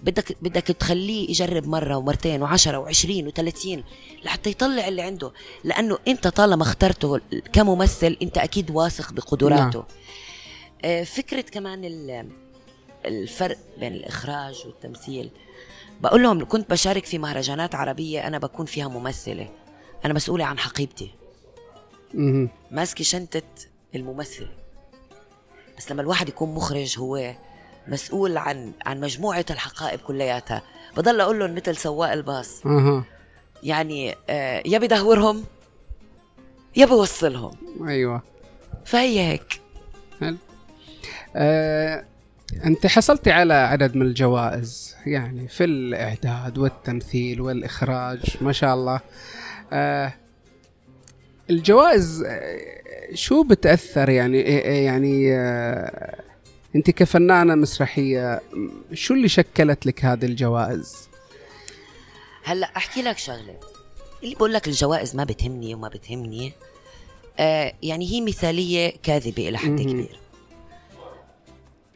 بدك 0.03 0.37
بدك 0.43 0.63
تخليه 0.63 1.31
يجرب 1.31 1.67
مرة 1.67 1.97
ومرتين 1.97 2.43
وعشرة 2.43 2.79
وعشرين 2.79 3.27
وثلاثين 3.27 3.85
لحتى 4.25 4.51
يطلع 4.51 4.89
اللي 4.89 5.03
عنده. 5.03 5.33
لأنه 5.65 5.99
أنت 6.09 6.29
طالما 6.29 6.63
اخترته 6.63 7.21
كممثل 7.53 8.17
أنت 8.23 8.39
أكيد 8.39 8.71
واثق 8.71 9.13
بقدراته. 9.13 9.85
آه، 10.85 11.05
فكرة 11.05 11.41
كمان 11.41 11.85
ال- 11.85 12.29
الفرق 13.07 13.59
بين 13.81 13.93
الإخراج 13.93 14.63
والتمثيل. 14.67 15.31
بقول 16.01 16.23
لهم 16.23 16.45
كنت 16.45 16.71
بشارك 16.71 17.05
في 17.05 17.19
مهرجانات 17.19 17.75
عربية 17.75 18.27
أنا 18.27 18.39
بكون 18.39 18.67
فيها 18.67 18.89
ممثلة. 18.89 19.49
أنا 20.05 20.15
مسؤولة 20.15 20.45
عن 20.45 20.59
حقيبتي. 20.59 21.11
ماسكة 22.71 23.05
شنطة 23.05 23.43
الممثل. 23.95 24.47
بس 25.79 25.93
لما 25.93 26.03
الواحد 26.03 26.29
يكون 26.29 26.55
مخرج 26.55 26.99
هو 26.99 27.35
مسؤول 27.89 28.37
عن 28.37 28.73
عن 28.87 29.01
مجموعة 29.01 29.45
الحقائب 29.51 30.01
كلياتها. 30.01 30.63
بضل 30.97 31.21
أقول 31.21 31.39
لهم 31.39 31.55
مثل 31.55 31.77
سواق 31.77 32.13
الباص. 32.13 32.63
يعني 33.63 34.15
آه 34.31 34.63
يا 34.67 34.79
بدهورهم 34.79 35.45
يا 36.77 36.87
بوصلهم 36.87 37.57
أيوه. 37.89 38.23
فهي 38.85 39.21
هيك. 39.21 39.61
حلو. 40.21 40.37
آه، 41.37 42.05
أنت 42.65 42.87
حصلتي 42.87 43.31
على 43.31 43.55
عدد 43.55 43.97
من 43.97 44.03
الجوائز 44.03 44.97
يعني 45.07 45.49
في 45.49 45.65
الإعداد 45.65 46.59
والتمثيل 46.59 47.41
والإخراج 47.41 48.37
ما 48.41 48.53
شاء 48.53 48.75
الله. 48.75 49.01
آه، 49.73 50.15
الجوائز 51.51 52.23
آه، 52.27 53.15
شو 53.15 53.43
بتأثر؟ 53.43 54.09
يعني 54.09 54.41
آه، 54.43 54.73
يعني 54.73 55.37
آه، 55.37 56.23
أنت 56.77 56.91
كفنانة 56.91 57.55
مسرحية 57.55 58.41
شو 58.93 59.15
اللي 59.15 59.29
شكلت 59.29 59.87
لك 59.87 60.05
هذه 60.05 60.25
الجوائز؟ 60.25 61.09
هلا 62.45 62.67
أحكي 62.77 63.03
لك 63.03 63.19
شغلة. 63.19 63.55
اللي 64.23 64.35
بقول 64.35 64.53
لك 64.53 64.69
الجوائز 64.69 65.17
ما 65.17 65.25
بتهمني 65.25 65.75
وما 65.75 65.89
بتهمني 65.89 66.53
آه 67.39 67.73
يعني 67.83 68.11
هي 68.11 68.21
مثالية 68.21 68.93
كاذبة 69.03 69.49
إلى 69.49 69.59
حد. 69.59 69.81
كبير. 69.81 70.19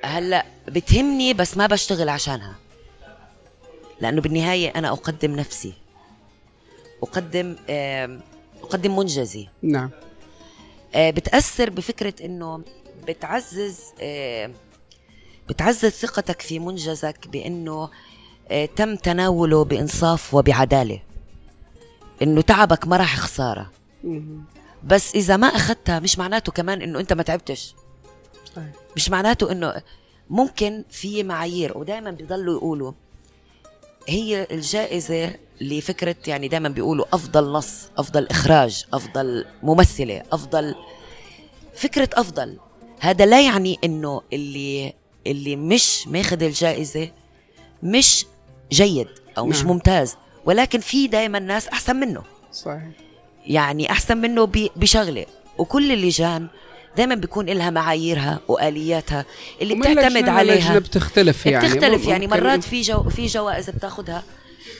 هلا 0.04 0.46
بتهمني 0.68 1.34
بس 1.34 1.56
ما 1.56 1.66
بشتغل 1.66 2.08
عشانها. 2.08 2.56
لأنه 4.00 4.20
بالنهاية 4.20 4.68
أنا 4.68 4.88
أقدم 4.88 5.30
نفسي. 5.36 5.72
أقدم 7.02 7.56
آه 7.70 8.20
اقدم 8.72 8.96
منجزي. 8.96 9.48
نعم. 9.62 9.90
آه، 10.94 11.10
بتأثر 11.10 11.70
بفكرة 11.70 12.14
إنه 12.24 12.62
بتعزز 13.08 13.80
آه، 14.00 14.50
بتعزز 15.48 15.88
ثقتك 15.88 16.42
في 16.42 16.58
منجزك 16.58 17.28
بإنه 17.28 17.90
آه، 18.50 18.66
تم 18.66 18.96
تناوله 18.96 19.64
بإنصاف 19.64 20.34
وبعدالة. 20.34 21.00
إنه 22.22 22.40
تعبك 22.40 22.86
ما 22.86 22.96
راح 22.96 23.16
خسارة 23.16 23.70
مهم. 24.04 24.44
بس 24.84 25.14
إذا 25.14 25.36
ما 25.36 25.46
أخذتها 25.46 25.98
مش 25.98 26.18
معناته 26.18 26.52
كمان 26.52 26.82
إنه 26.82 27.00
أنت 27.00 27.12
ما 27.12 27.22
تعبتش. 27.22 27.74
مش 28.96 29.10
معناته 29.10 29.52
إنه 29.52 29.82
ممكن 30.30 30.84
في 30.90 31.22
معايير 31.22 31.78
ودائما 31.78 32.10
بيضلوا 32.10 32.54
يقولوا 32.54 32.92
هي 34.08 34.46
الجائزة 34.50 35.34
لفكرة 35.60 36.16
يعني 36.26 36.48
دائما 36.48 36.68
بيقولوا 36.68 37.04
أفضل 37.12 37.52
نص 37.52 37.90
أفضل 37.98 38.26
إخراج 38.26 38.84
أفضل 38.92 39.44
ممثلة 39.62 40.22
أفضل 40.32 40.74
فكرة 41.74 42.08
أفضل. 42.14 42.58
هذا 43.00 43.26
لا 43.26 43.40
يعني 43.44 43.78
إنه 43.84 44.22
اللي 44.32 44.92
اللي 45.26 45.56
مش 45.56 46.08
ماخذ 46.08 46.42
الجائزة 46.42 47.10
مش 47.82 48.26
جيد 48.72 49.08
أو 49.38 49.46
مش 49.46 49.58
نعم. 49.58 49.66
ممتاز 49.68 50.16
ولكن 50.44 50.80
في 50.80 51.06
دائما 51.06 51.38
ناس 51.38 51.68
أحسن 51.68 51.96
منه. 51.96 52.22
صحيح. 52.52 52.82
يعني 53.46 53.90
أحسن 53.90 54.16
منه 54.16 54.44
ب- 54.44 54.68
بشغلة. 54.76 55.26
وكل 55.58 55.92
اللجان 55.92 56.48
دائما 56.96 57.14
بيكون 57.14 57.46
لها 57.46 57.70
معاييرها 57.70 58.40
وآلياتها 58.48 59.24
اللي 59.62 59.74
بتعتمد 59.74 60.28
عليها. 60.28 60.78
بتختلف 60.78 61.46
يعني. 61.46 61.68
بتختلف 61.68 62.06
يعني. 62.06 62.26
مرات 62.26 62.64
في 62.64 62.80
جو 62.80 63.02
في 63.10 63.26
جوائز 63.26 63.70
بتاخدها 63.70 64.22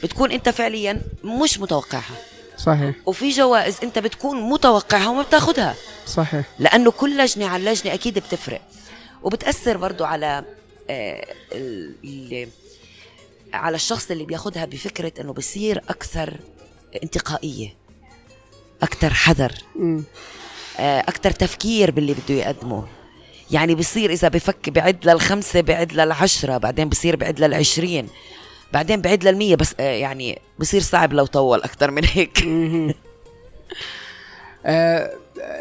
بتكون 0.03 0.31
أنت 0.33 0.49
فعليا 0.49 1.03
مش 1.25 1.59
متوقعها. 1.61 2.15
صحيح. 2.59 2.95
وفي 3.07 3.31
جوائز 3.31 3.77
أنت 3.83 3.99
بتكون 3.99 4.41
متوقعها 4.51 5.09
وما 5.09 5.23
بتاخدها. 5.23 5.75
صحيح. 6.07 6.45
لأنه 6.59 6.91
كل 6.91 7.19
لجنة 7.19 7.47
عن 7.47 7.65
لجنه 7.65 7.95
أكيد 7.95 8.19
بتفرق. 8.19 8.61
وبتأثر 9.23 9.77
برضو 9.77 10.05
على 10.05 10.45
آه، 10.91 11.27
ال- 11.53 11.95
اللي 12.05 12.49
على 13.53 13.75
الشخص 13.75 14.11
اللي 14.11 14.25
بياخدها 14.25 14.65
بفكرة 14.65 15.13
إنه 15.21 15.33
بصير 15.33 15.79
أكثر 15.89 16.35
انتقائية 17.03 17.75
أكثر 18.83 19.15
حذر. 19.15 19.53
مم. 19.77 20.05
أكثر 20.79 21.31
تفكير 21.31 21.91
باللي 21.91 22.15
بده 22.15 22.35
يقدمه. 22.35 22.85
يعني 23.51 23.75
بصير 23.75 24.11
إذا 24.11 24.29
بفك 24.29 24.71
بعد 24.71 25.09
للخمسة 25.09 25.61
بعد 25.61 25.93
للعشرة 25.93 26.59
بعدين 26.59 26.89
بصير 26.89 27.17
بعد 27.17 27.41
للعشرين 27.41 28.09
بعدين 28.73 29.01
بعد 29.01 29.25
للمية 29.25 29.57
بس 29.57 29.75
آه، 29.81 29.83
يعني 29.83 30.39
بصير 30.59 30.81
صعب 30.81 31.13
لو 31.13 31.27
طول 31.27 31.63
أكثر 31.63 31.91
من 31.91 32.05
هيك. 32.05 32.45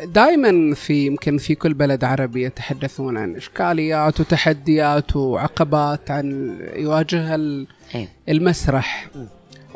دائما 0.04 0.76
في 0.76 1.06
يمكن 1.06 1.38
في 1.38 1.56
كل 1.56 1.74
بلد 1.74 2.04
عربي 2.04 2.44
يتحدثون 2.44 3.18
عن 3.18 3.36
إشكاليات 3.36 4.20
وتحديات 4.20 5.16
وعقبات 5.16 6.12
عن 6.12 6.58
يواجهها 6.76 7.36
إيه. 7.96 8.10
المسرح. 8.30 9.10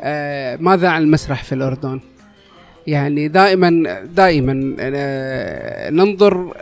آه، 0.02 0.56
ماذا 0.56 0.88
عن 0.88 1.02
المسرح 1.02 1.44
في 1.44 1.54
الأردن؟ 1.54 2.00
يعني 2.86 3.28
دائما 3.28 4.00
دائما 4.04 4.76
آه، 4.80 5.90
ننظر 5.90 6.56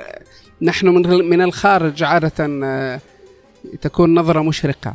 نحن 0.62 0.88
من 0.88 1.24
من 1.30 1.40
الخارج 1.40 2.02
عادة 2.02 2.32
آه، 2.64 3.00
تكون 3.80 4.14
نظرة 4.14 4.42
مشرقة 4.42 4.94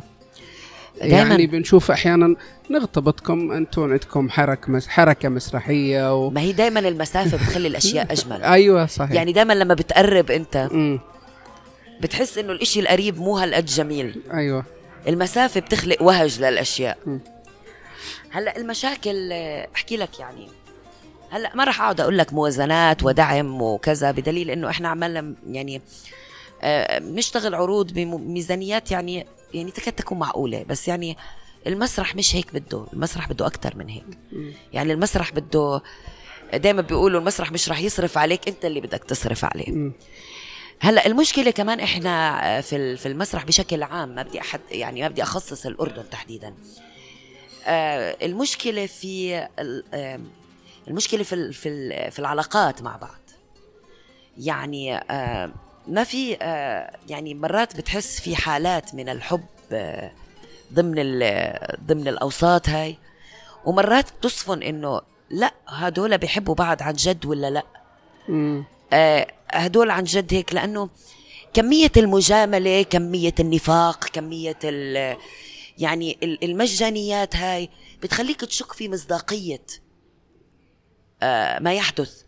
دايماً. 1.00 1.16
يعني 1.16 1.46
بنشوف 1.46 1.90
أحيانا 1.90 2.36
نغتبطكم 2.70 3.52
أنتم 3.52 3.82
عندكم 3.82 4.30
حركة 4.30 4.72
مس 4.72 4.88
حركة 4.88 5.28
مسرحية 5.28 6.14
و... 6.14 6.30
ما 6.30 6.40
هي 6.40 6.52
دائما 6.52 6.80
المسافة 6.80 7.36
بتخلي 7.36 7.68
الأشياء 7.68 8.12
أجمل 8.12 8.42
أيوه 8.58 8.86
صحيح 8.86 9.12
يعني 9.12 9.32
دائما 9.32 9.52
لما 9.52 9.74
بتقرب 9.74 10.30
أنت. 10.30 10.68
بتحس 12.00 12.38
إنه 12.38 12.52
الإشي 12.52 12.80
القريب 12.80 13.18
مو 13.18 13.36
هالقد 13.38 13.64
جميل 13.64 14.20
أيوه 14.32 14.64
المسافة 15.08 15.60
بتخلق 15.60 16.02
وهج 16.02 16.40
للأشياء. 16.40 16.98
هلأ 18.30 18.56
المشاكل 18.56 19.32
آه، 19.32 19.68
أحكي 19.74 19.96
لك 19.96 20.20
يعني 20.20 20.48
هلا 21.30 21.56
ما 21.56 21.64
راح 21.64 21.80
أقعد 21.80 22.00
أقول 22.00 22.18
لك 22.18 22.32
موازنات 22.32 23.02
ودعم 23.02 23.62
وكذا 23.62 24.10
بدليل 24.10 24.50
إنه 24.50 24.70
إحنا 24.70 24.88
عمالنا 24.88 25.34
يعني 25.46 25.82
آه، 26.62 26.98
بنشتغل 26.98 27.54
عروض 27.54 27.92
بميزانيات 27.92 28.90
يعني 28.90 29.26
يعني 29.54 29.70
تكاد 29.70 29.92
تكون 29.92 30.18
معقولة 30.18 30.64
بس 30.68 30.88
يعني 30.88 31.16
المسرح 31.66 32.16
مش 32.16 32.36
هيك 32.36 32.54
بده 32.54 32.86
المسرح 32.92 33.28
بده 33.28 33.46
أكثر 33.46 33.76
من 33.76 33.88
هيك. 33.88 34.18
يعني 34.72 34.92
المسرح 34.92 35.32
بده 35.32 35.82
دائما 36.54 36.82
بيقولوا 36.82 37.20
المسرح 37.20 37.52
مش 37.52 37.68
رح 37.68 37.80
يصرف 37.80 38.18
عليك 38.18 38.48
أنت 38.48 38.64
اللي 38.64 38.80
بدك 38.80 39.04
تصرف 39.04 39.44
عليه. 39.44 39.90
هلا 40.80 41.06
المشكلة 41.06 41.50
كمان 41.50 41.80
إحنا 41.80 42.40
آه، 42.58 42.60
في 42.60 42.96
في 42.96 43.06
المسرح 43.06 43.44
بشكل 43.44 43.82
عام 43.82 44.08
ما 44.14 44.22
بدي 44.22 44.40
احد 44.40 44.60
يعني 44.70 45.02
ما 45.02 45.08
بدي 45.08 45.22
أخصص 45.22 45.66
الأردن 45.66 46.10
تحديدا. 46.10 46.54
آه، 47.66 48.16
المشكلة 48.22 48.86
في 48.86 49.46
المشكلة 50.88 51.22
في 51.22 51.34
ال- 51.34 51.52
في 51.52 51.68
ال- 51.68 52.10
في 52.10 52.18
العلاقات 52.18 52.82
مع 52.82 52.96
بعض 52.96 53.20
يعني 54.38 54.96
آه، 54.96 55.52
ما 55.88 56.04
في 56.04 56.36
آه، 56.42 56.96
يعني 57.08 57.34
مرات 57.34 57.76
بتحس 57.76 58.20
في 58.20 58.36
حالات 58.36 58.94
من 58.94 59.08
الحب 59.08 59.44
آه، 59.72 60.12
ضمن 60.72 60.94
ال- 60.98 61.76
ضمن 61.86 62.08
الأوساط 62.08 62.68
هاي 62.68 62.96
ومرات 63.64 64.12
بتصفن 64.12 64.62
إنه 64.62 65.00
لا 65.30 65.54
هدول 65.68 66.18
بيحبوا 66.18 66.54
بعض 66.54 66.82
عن 66.82 66.92
جد 66.92 67.26
ولا 67.26 67.50
لا 67.50 67.62
مم. 68.28 68.64
آه، 68.92 69.26
هدول 69.50 69.90
عن 69.90 70.04
جد 70.04 70.34
هيك 70.34 70.54
لأنه 70.54 70.88
كمية 71.54 71.92
المجاملة 71.96 72.82
كمية 72.82 73.34
النفاق 73.40 74.04
كمية 74.04 74.58
ال 74.64 75.16
يعني 75.78 76.18
ال- 76.22 76.44
المجانيات 76.44 77.36
هاي 77.36 77.68
بتخليك 78.02 78.40
تشك 78.40 78.72
في 78.72 78.88
مصداقية 78.88 79.62
ما 81.60 81.74
يحدث. 81.74 82.22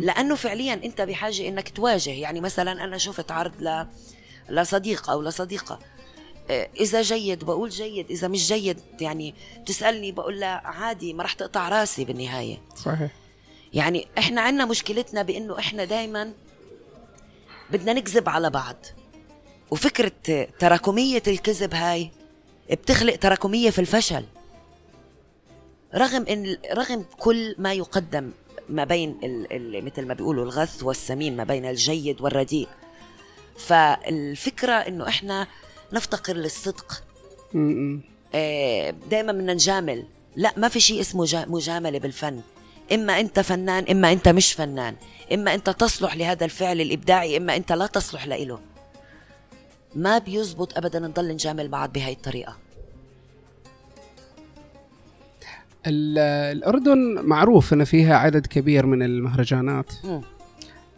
لأنه 0.00 0.34
فعليا 0.34 0.74
أنت 0.74 1.00
بحاجة 1.00 1.48
إنك 1.48 1.68
تواجه. 1.68 2.10
يعني 2.10 2.40
مثلا 2.40 2.84
أنا 2.84 2.98
شفت 2.98 3.30
عرض 3.30 3.62
ل 3.62 3.86
لصديق 4.48 5.10
أو 5.10 5.22
لصديقة. 5.22 5.78
آه، 6.50 6.68
إذا 6.80 7.02
جيد 7.02 7.44
بقول 7.44 7.68
جيد. 7.68 8.10
إذا 8.10 8.28
مش 8.28 8.48
جيد 8.48 8.80
يعني 9.00 9.34
بتسالني 9.60 10.12
بقول 10.12 10.40
لها 10.40 10.60
عادي 10.64 11.12
ما 11.12 11.24
رح 11.24 11.32
تقطع 11.32 11.68
راسي 11.68 12.04
بالنهاية. 12.04 12.58
صحيح. 12.76 13.10
يعني 13.72 14.06
إحنا 14.18 14.40
عندنا 14.40 14.64
مشكلتنا 14.64 15.22
بإنه 15.22 15.58
إحنا 15.58 15.84
دائما 15.84 16.32
بدنا 17.70 17.92
نكذب 17.92 18.28
على 18.28 18.50
بعض. 18.50 18.76
وفكرة 19.70 20.46
تراكمية 20.58 21.22
الكذب 21.26 21.74
هاي 21.74 22.10
بتخلق 22.70 23.16
تراكمية 23.16 23.70
في 23.70 23.78
الفشل. 23.78 24.24
رغم 25.94 26.26
إن 26.26 26.56
رغم 26.72 27.04
كل 27.18 27.54
ما 27.58 27.72
يقدم 27.72 28.30
ما 28.68 28.84
بين 28.84 29.18
مثل 29.84 30.06
ما 30.06 30.14
بيقولوا 30.14 30.44
الغث 30.44 30.82
والسمين 30.82 31.36
ما 31.36 31.44
بين 31.44 31.64
الجيد 31.64 32.20
والرديء. 32.20 32.68
فالفكرة 33.58 34.72
إنه 34.72 35.08
إحنا 35.08 35.46
نفتقر 35.92 36.36
للصدق. 36.36 37.04
آه، 38.34 38.90
دائما 39.10 39.32
بدنا 39.32 39.54
نجامل. 39.54 40.04
لا 40.36 40.52
ما 40.56 40.68
في 40.68 40.80
شيء 40.80 41.00
اسمه 41.00 41.46
مجاملة 41.48 41.98
بالفن. 41.98 42.40
إما 42.92 43.20
أنت 43.20 43.40
فنان 43.40 43.84
إما 43.90 44.12
أنت 44.12 44.28
مش 44.28 44.52
فنان. 44.52 44.96
إما 45.32 45.54
أنت 45.54 45.70
تصلح 45.70 46.16
لهذا 46.16 46.44
الفعل 46.44 46.80
الإبداعي 46.80 47.36
إما 47.36 47.56
أنت 47.56 47.72
لا 47.72 47.86
تصلح 47.86 48.26
لإله. 48.26 48.60
ما 49.94 50.18
بيزبط 50.18 50.76
أبدا 50.76 50.98
نضل 50.98 51.28
نجامل 51.28 51.68
بعض 51.68 51.92
بهاي 51.92 52.12
الطريقة. 52.12 52.56
الأردن 55.86 57.18
معروف 57.22 57.72
أن 57.72 57.84
فيها 57.84 58.16
عدد 58.16 58.46
كبير 58.46 58.86
من 58.86 59.02
المهرجانات. 59.02 59.92
م. 60.04 60.20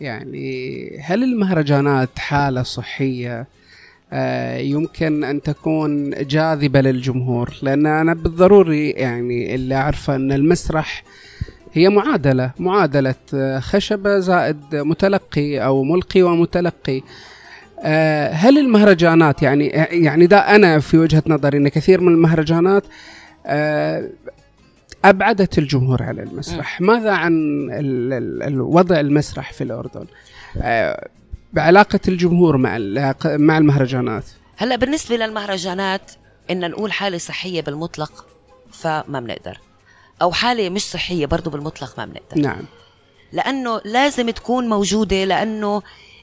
يعني 0.00 0.98
هل 1.00 1.22
المهرجانات 1.24 2.18
حالة 2.18 2.62
صحية؟ 2.62 3.46
آه، 4.12 4.56
يمكن 4.58 5.24
أن 5.24 5.42
تكون 5.42 6.10
جاذبة 6.10 6.80
للجمهور 6.80 7.54
لأن 7.62 7.86
أنا 7.86 8.14
بالضروري 8.14 8.90
يعني 8.90 9.54
اللي 9.54 9.74
أعرفه 9.74 10.14
أن 10.14 10.32
المسرح 10.32 11.04
هي 11.72 11.88
معادلة 11.88 12.50
معادلة 12.58 13.14
آه، 13.34 13.58
خشبة 13.58 14.18
زائد 14.18 14.56
متلقي 14.72 15.58
أو 15.58 15.84
ملقي 15.84 16.22
ومتلقي. 16.22 17.02
آه، 17.82 18.32
هل 18.32 18.58
المهرجانات 18.58 19.42
يعني 19.42 19.66
يعني 19.90 20.26
ده 20.26 20.38
أنا 20.38 20.78
في 20.78 20.98
وجهة 20.98 21.22
نظري 21.26 21.58
أن 21.58 21.68
كثير 21.68 22.00
من 22.00 22.12
المهرجانات 22.14 22.84
أبعدت 25.04 25.58
الجمهور 25.58 26.02
عن 26.02 26.18
المسرح. 26.18 26.80
ماذا 26.80 27.10
عن 27.10 27.32
الوضع 28.42 29.00
المسرح 29.00 29.52
في 29.52 29.64
الأردن؟ 29.64 30.06
بعلاقة 31.52 32.00
الجمهور 32.08 32.56
مع 32.56 32.78
مع 33.24 33.58
المهرجانات. 33.58 34.24
هلا 34.56 34.76
بالنسبة 34.76 35.16
للمهرجانات 35.16 36.12
إن 36.50 36.70
نقول 36.70 36.92
حالة 36.92 37.18
صحية 37.18 37.60
بالمطلق 37.60 38.26
فما 38.72 39.20
بنقدر 39.20 39.58
أو 40.22 40.32
حالة 40.32 40.70
مش 40.70 40.82
صحية 40.82 41.26
برضو 41.26 41.50
بالمطلق 41.50 41.98
ما 41.98 42.04
بنقدر 42.04 42.42
نعم. 42.42 42.62
لأنه 43.32 43.80
لازم 43.84 44.30
تكون 44.30 44.68
موجودة 44.68 45.24
لأنه 45.24 45.82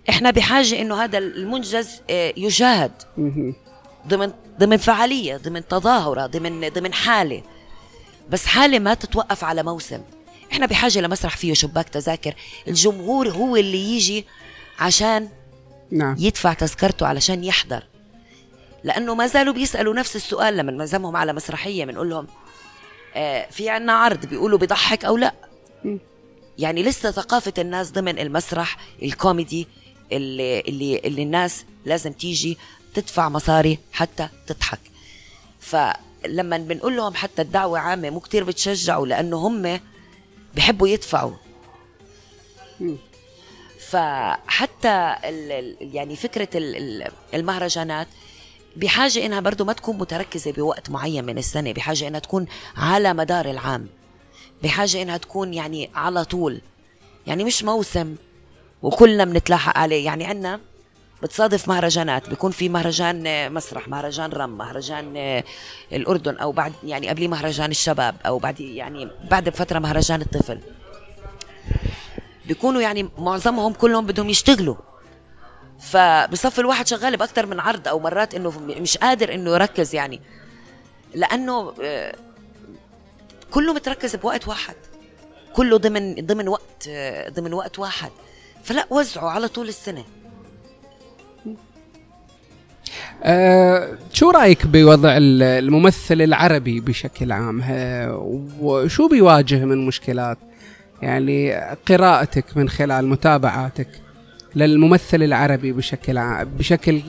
إحنا 0.09 0.31
بحاجة 0.31 0.81
إنه 0.81 1.03
هذا 1.03 1.17
المنجز 1.17 2.01
آه، 2.09 2.33
يشاهد 2.37 2.91
ضمن 4.07 4.31
ضمن 4.59 4.77
فعالية 4.77 5.37
ضمن 5.37 5.67
تظاهرة 5.67 6.25
ضمن 6.25 6.69
ضمن 6.69 6.93
حالة. 6.93 7.43
بس 8.29 8.45
حالة 8.45 8.79
ما 8.79 8.93
تتوقف 8.93 9.43
على 9.43 9.63
موسم. 9.63 10.01
إحنا 10.51 10.65
بحاجة 10.65 10.99
لمسرح 10.99 11.37
فيه 11.37 11.53
شباك 11.53 11.89
تذاكر. 11.89 12.33
الجمهور 12.67 13.29
هو 13.29 13.55
اللي 13.55 13.95
يجي 13.95 14.25
عشان 14.79 15.29
نعم. 15.91 16.15
يدفع 16.19 16.53
تذكرته 16.53 17.07
علشان 17.07 17.43
يحضر. 17.43 17.83
لأنه 18.83 19.15
ما 19.15 19.27
زالوا 19.27 19.53
بيسألوا 19.53 19.93
نفس 19.93 20.15
السؤال 20.15 20.57
لما 20.57 20.71
نعزمهم 20.71 21.15
على 21.15 21.33
مسرحية 21.33 21.85
بنقول 21.85 22.09
لهم 22.09 22.27
آه 23.15 23.47
في 23.51 23.69
عنا 23.69 23.93
عرض 23.93 24.25
بيقولوا 24.25 24.59
بيضحك 24.59 25.05
أو 25.05 25.17
لا؟ 25.17 25.33
م. 25.83 25.97
يعني 26.57 26.83
لسه 26.83 27.11
ثقافة 27.11 27.53
الناس 27.57 27.91
ضمن 27.91 28.19
المسرح 28.19 28.77
الكوميدي 29.03 29.67
اللي 30.11 30.59
اللي 30.59 30.99
اللي 30.99 31.23
الناس 31.23 31.65
لازم 31.85 32.11
تيجي 32.11 32.57
تدفع 32.93 33.29
مصاري 33.29 33.79
حتى 33.91 34.29
تضحك. 34.47 34.79
فلما 36.27 36.57
بنقول 36.57 36.97
لهم 36.97 37.13
حتى 37.13 37.41
الدعوة 37.41 37.79
عامة 37.79 38.09
مو 38.09 38.19
كتير 38.19 38.43
بتشجعوا 38.43 39.07
لأنه 39.07 39.37
هم 39.37 39.79
بحبوا 40.55 40.87
يدفعوا. 40.87 41.33
فحتى 43.79 45.15
يعني 45.81 46.15
فكرة 46.15 46.47
المهرجانات 47.33 48.07
بحاجة 48.75 49.25
إنها 49.25 49.39
برضو 49.39 49.65
ما 49.65 49.73
تكون 49.73 49.97
متركزة 49.97 50.51
بوقت 50.51 50.89
معين 50.89 51.25
من 51.25 51.37
السنة 51.37 51.71
بحاجة 51.71 52.07
إنها 52.07 52.19
تكون 52.19 52.45
على 52.77 53.13
مدار 53.13 53.45
العام 53.49 53.87
بحاجة 54.63 55.01
إنها 55.01 55.17
تكون 55.17 55.53
يعني 55.53 55.89
على 55.95 56.25
طول. 56.25 56.61
يعني 57.27 57.43
مش 57.43 57.63
موسم 57.63 58.15
وكلنا 58.81 59.25
بنتلاحق 59.25 59.77
عليه. 59.77 60.05
يعني 60.05 60.25
عنا 60.25 60.59
بتصادف 61.23 61.67
مهرجانات 61.67 62.29
بيكون 62.29 62.51
في 62.51 62.69
مهرجان 62.69 63.53
مسرح 63.53 63.87
مهرجان 63.87 64.31
رم 64.31 64.57
مهرجان 64.57 65.43
الأردن 65.93 66.37
أو 66.37 66.51
بعد 66.51 66.73
يعني 66.83 67.09
قبليه 67.09 67.27
مهرجان 67.27 67.71
الشباب 67.71 68.15
أو 68.25 68.39
بعد 68.39 68.59
يعني 68.59 69.07
بعد 69.31 69.49
بفترة 69.49 69.79
مهرجان 69.79 70.21
الطفل. 70.21 70.59
بيكونوا 72.45 72.81
يعني 72.81 73.09
معظمهم 73.17 73.73
كلهم 73.73 74.05
بدهم 74.05 74.29
يشتغلوا. 74.29 74.75
فبصف 75.79 76.59
الواحد 76.59 76.87
شغال 76.87 77.17
باكثر 77.17 77.45
من 77.45 77.59
عرض 77.59 77.87
أو 77.87 77.99
مرات 77.99 78.35
إنه 78.35 78.59
مش 78.59 78.97
قادر 78.97 79.33
إنه 79.33 79.51
يركز 79.51 79.95
يعني. 79.95 80.21
لأنه 81.13 81.73
آه، 81.81 82.15
كله 83.51 83.73
متركز 83.73 84.15
بوقت 84.15 84.47
واحد. 84.47 84.75
كله 85.53 85.77
ضمن 85.77 86.25
ضمن 86.25 86.47
وقت 86.47 86.87
آه، 86.89 87.29
ضمن 87.29 87.53
وقت 87.53 87.79
واحد. 87.79 88.11
فلا 88.63 88.87
وزعوا 88.89 89.29
على 89.29 89.47
طول 89.47 89.67
السنة. 89.67 90.03
أه 93.23 93.97
شو 94.13 94.29
رأيك 94.29 94.67
بوضع 94.67 95.13
الممثل 95.17 96.21
العربي 96.21 96.79
بشكل 96.79 97.31
عام؟ 97.31 97.63
وشو 98.61 99.07
بيواجه 99.07 99.65
من 99.65 99.85
مشكلات؟ 99.85 100.37
يعني 101.01 101.53
قراءتك 101.87 102.45
من 102.55 102.69
خلال 102.69 103.07
متابعاتك 103.07 103.87
للممثل 104.55 105.23
العربي 105.23 105.71
بشكل 105.71 106.17
عام 106.17 106.47
بشكل 106.59 107.01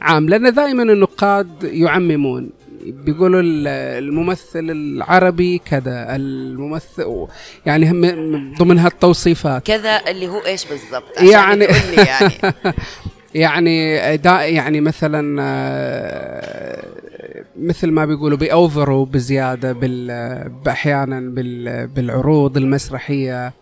عام. 0.00 0.28
لأن 0.28 0.54
دائما 0.54 0.82
النقاد 0.82 1.48
يعممون 1.62 2.50
بيقولوا 2.86 3.40
الممثل 3.44 4.70
العربي 4.70 5.58
كذا 5.58 6.16
الممثل 6.16 7.26
يعني 7.66 7.90
هم 7.90 8.54
ضمن 8.58 8.78
هالتوصيفات 8.78 9.66
كذا 9.66 10.00
اللي 10.08 10.28
هو 10.28 10.38
إيش 10.46 10.64
بالضبط؟ 10.64 11.20
يعني 11.20 11.64
يعني. 11.96 12.34
يعني 13.34 13.94
يعني 14.54 14.80
مثلا 14.80 15.42
آه، 15.42 16.84
مثل 17.60 17.90
ما 17.90 18.04
بيقولوا 18.04 18.38
بيأوفروا 18.38 19.06
بزيادة 19.06 19.72
بال 19.72 20.10
أحيانا 20.68 21.20
بال 21.20 21.86
بالعروض 21.86 22.56
المسرحية. 22.56 23.52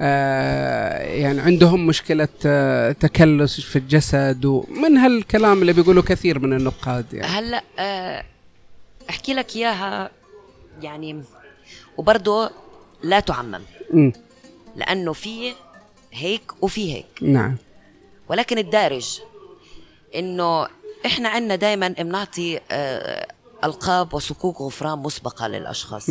آه 0.00 0.98
يعني 0.98 1.40
عندهم 1.40 1.86
مشكلة 1.86 2.28
آه 2.46 2.92
تكلس 2.92 3.60
في 3.60 3.76
الجسد 3.76 4.44
ومن 4.44 4.96
هالكلام 4.96 5.60
اللي 5.62 5.72
بيقولوا 5.72 6.02
كثير 6.02 6.38
من 6.38 6.52
النقاد 6.52 7.06
يعني. 7.14 7.26
هلأ 7.26 7.62
أحكي 9.10 9.34
لك 9.34 9.56
إياها 9.56 10.10
يعني 10.82 11.22
وبرضه 11.96 12.50
لا 13.02 13.20
تعمم. 13.20 13.60
م. 13.94 14.10
لأنه 14.76 15.12
في 15.12 15.52
هيك 16.12 16.42
وفي 16.62 16.94
هيك. 16.94 17.06
نعم. 17.22 17.56
ولكن 18.32 18.58
الدارج 18.58 19.20
إنه 20.14 20.68
إحنا 21.06 21.28
عندنا 21.28 21.56
دائما 21.56 21.88
بنعطي 21.88 22.60
آه، 22.70 23.32
ألقاب 23.64 24.14
وصكوك 24.14 24.60
غفران 24.60 24.98
مسبقة 24.98 25.48
للأشخاص. 25.48 26.10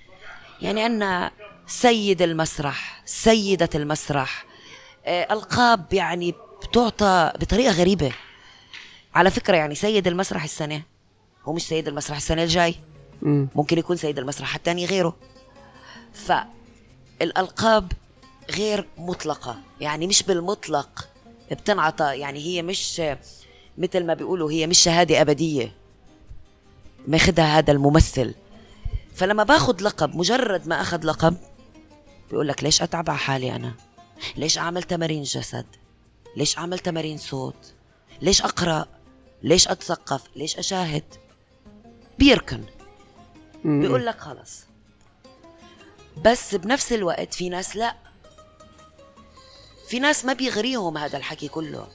يعني 0.62 0.82
عندنا 0.82 1.30
سيد 1.66 2.22
المسرح 2.22 3.02
سيدة 3.04 3.68
المسرح 3.74 4.44
آه، 5.06 5.32
ألقاب 5.32 5.92
يعني 5.92 6.34
بتعطى 6.62 7.32
بطريقة 7.40 7.72
غريبة. 7.72 8.12
على 9.14 9.30
فكرة 9.30 9.56
يعني 9.56 9.74
سيد 9.74 10.06
المسرح 10.06 10.44
السنة 10.44 10.82
هو 11.44 11.52
مش 11.52 11.68
سيد 11.68 11.88
المسرح 11.88 12.16
السنة 12.16 12.42
الجاي. 12.42 12.74
ممكن 13.54 13.78
يكون 13.78 13.96
سيد 13.96 14.18
المسرح 14.18 14.54
الثاني 14.54 14.86
غيره. 14.86 15.16
فالألقاب 16.12 17.92
غير 18.50 18.88
مطلقة. 18.98 19.58
يعني 19.80 20.06
مش 20.06 20.22
بالمطلق. 20.22 21.11
بتنعطى 21.54 22.18
يعني 22.18 22.38
هي 22.40 22.62
مش 22.62 23.02
مثل 23.78 24.06
ما 24.06 24.14
بيقولوا 24.14 24.50
هي 24.50 24.66
مش 24.66 24.78
شهادة 24.78 25.20
أبدية. 25.20 25.72
ماخدها 27.08 27.58
هذا 27.58 27.72
الممثل. 27.72 28.34
فلما 29.14 29.42
باخذ 29.42 29.82
لقب 29.82 30.16
مجرد 30.16 30.68
ما 30.68 30.80
أخذ 30.80 31.06
لقب 31.06 31.36
بيقول 32.30 32.48
لك 32.48 32.64
ليش 32.64 32.82
أتعب 32.82 33.10
على 33.10 33.18
حالي 33.18 33.56
أنا؟ 33.56 33.74
ليش 34.36 34.58
أعمل 34.58 34.82
تمارين 34.82 35.22
جسد؟ 35.22 35.66
ليش 36.36 36.58
أعمل 36.58 36.78
تمارين 36.78 37.18
صوت؟ 37.18 37.74
ليش 38.22 38.42
أقرأ؟ 38.42 38.86
ليش 39.42 39.68
أتثقف؟ 39.68 40.22
ليش 40.36 40.58
أشاهد؟ 40.58 41.04
بيركن. 42.18 42.64
بيقول 43.64 44.06
لك 44.06 44.20
خلص 44.20 44.64
بس 46.24 46.54
بنفس 46.54 46.92
الوقت 46.92 47.34
في 47.34 47.48
ناس 47.48 47.76
لا. 47.76 47.96
في 49.92 49.98
ناس 49.98 50.24
ما 50.24 50.32
بيغريهم 50.32 50.98
هذا 50.98 51.18
الحكي 51.18 51.48
كله. 51.48 51.86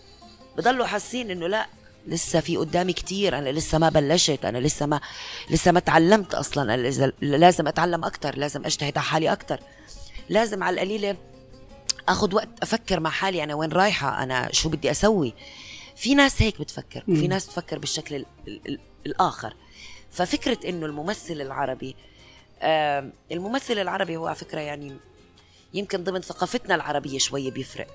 بضلوا 0.57 0.85
حاسين 0.85 1.31
إنه 1.31 1.47
لا 1.47 1.67
لسه 2.07 2.39
في 2.39 2.57
قدامي 2.57 2.93
كتير 2.93 3.37
أنا 3.37 3.49
لسه 3.49 3.77
ما 3.77 3.89
بلشت 3.89 4.45
أنا 4.45 4.57
لسه 4.57 4.85
ما 4.85 5.01
لسه 5.49 5.71
ما 5.71 5.79
تعلمت 5.79 6.33
أصلا 6.33 6.73
أنا 6.73 7.11
لازم 7.21 7.67
أتعلم 7.67 8.05
أكثر 8.05 8.35
لازم 8.35 8.65
أجتهد 8.65 8.97
على 8.97 9.05
حالي 9.05 9.31
أكثر 9.31 9.59
لازم 10.29 10.63
على 10.63 10.73
القليلة 10.73 11.17
آخذ 12.09 12.35
وقت 12.35 12.49
أفكر 12.61 12.99
مع 12.99 13.09
حالي 13.09 13.43
أنا 13.43 13.55
وين 13.55 13.71
رايحة 13.71 14.23
أنا 14.23 14.49
شو 14.51 14.69
بدي 14.69 14.91
أسوي. 14.91 15.33
في 15.95 16.15
ناس 16.15 16.41
هيك 16.41 16.59
بتفكر 16.59 17.03
وفي 17.07 17.27
ناس 17.27 17.47
تفكر 17.47 17.79
بالشكل 17.79 18.15
ال 18.15 18.25
ال 18.47 18.79
الآخر. 19.05 19.53
ففكرة 20.11 20.69
إنه 20.69 20.85
الممثل 20.85 21.41
العربي 21.41 21.95
آه 22.61 23.09
الممثل 23.31 23.77
العربي 23.79 24.17
هو 24.17 24.27
على 24.27 24.35
فكرة 24.35 24.59
يعني 24.59 24.97
يمكن 25.73 26.03
ضمن 26.03 26.21
ثقافتنا 26.21 26.75
العربية 26.75 27.17
شوية 27.17 27.51
بيفرق. 27.51 27.87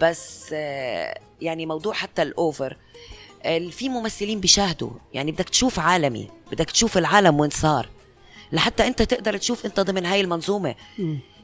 بس 0.00 0.46
آه 0.52 1.20
يعني 1.40 1.66
موضوع 1.66 1.94
حتى 1.94 2.22
الأوفر 2.22 2.76
آه 3.42 3.58
في 3.58 3.88
ممثلين 3.88 4.40
بيشاهدوا 4.40 4.90
يعني 5.14 5.32
بدك 5.32 5.48
تشوف 5.48 5.78
عالمي 5.78 6.30
بدك 6.52 6.70
تشوف 6.70 6.98
العالم 6.98 7.40
وين 7.40 7.50
صار. 7.50 7.88
لحتى 8.52 8.86
أنت 8.86 9.02
تقدر 9.02 9.36
تشوف 9.36 9.66
أنت 9.66 9.80
ضمن 9.80 10.06
هاي 10.06 10.20
المنظومة. 10.20 10.74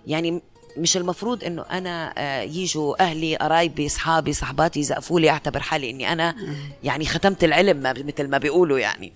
يعني 0.06 0.42
مش 0.76 0.96
المفروض 0.96 1.44
إنه 1.44 1.62
أنا 1.62 2.14
آه، 2.18 2.42
يجوا 2.42 3.02
أهلي 3.02 3.36
قرايبي 3.36 3.86
اصحابي 3.86 4.32
صحباتي 4.32 4.80
يزقفوا 4.80 5.20
لي 5.20 5.30
أعتبر 5.30 5.60
حالي 5.60 5.90
إني 5.90 6.12
أنا 6.12 6.36
يعني 6.84 7.04
ختمت 7.04 7.44
العلم 7.44 7.80
مثل 7.82 8.28
ما 8.28 8.38
بيقولوا 8.38 8.78
يعني. 8.78 9.12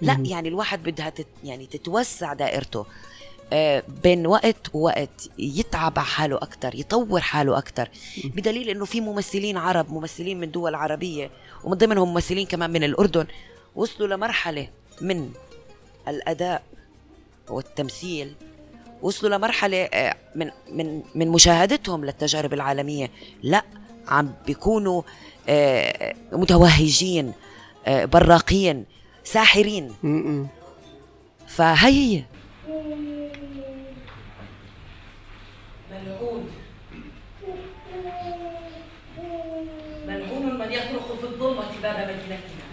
لا 0.00 0.22
يعني 0.24 0.48
الواحد 0.48 0.82
بدها 0.82 1.10
تت 1.10 1.26
يعني 1.44 1.66
تتوسع 1.66 2.32
دائرته. 2.32 2.86
بين 4.02 4.26
وقت 4.26 4.74
ووقت 4.74 5.30
يتعب 5.38 5.98
على 5.98 6.06
حاله 6.06 6.36
أكثر 6.36 6.74
يطور 6.74 7.20
حاله 7.20 7.58
أكثر 7.58 7.88
بدليل 8.24 8.68
أنه 8.68 8.84
في 8.84 9.00
ممثلين 9.00 9.56
عرب 9.56 9.92
ممثلين 9.92 10.40
من 10.40 10.50
دول 10.50 10.74
عربية 10.74 11.30
ومن 11.64 11.76
ضمنهم 11.76 12.08
ممثلين 12.08 12.46
كمان 12.46 12.70
من 12.70 12.84
الأردن 12.84 13.26
وصلوا 13.76 14.08
لمرحلة 14.08 14.68
من 15.00 15.30
الأداء 16.08 16.62
والتمثيل 17.50 18.34
وصلوا 19.02 19.36
لمرحلة 19.36 19.76
آه، 19.76 20.16
من 20.34 20.50
من 20.72 21.02
من 21.14 21.28
مشاهدتهم 21.28 22.04
للتجارب 22.04 22.52
العالمية. 22.52 23.10
لا 23.42 23.64
عم 24.08 24.32
بيكونوا 24.46 25.02
آه، 25.48 26.14
متوهجين 26.32 27.32
براقين 27.86 28.84
ساحرين. 29.24 29.94
فهي 31.48 32.16
هي. 32.16 32.24
ملعون. 36.06 36.50
ملعون 40.06 40.58
من 40.58 40.72
يطرق 40.72 41.16
في 41.20 41.24
الظلمة 41.24 41.70
باب 41.82 41.96
مدينتنا. 42.10 42.64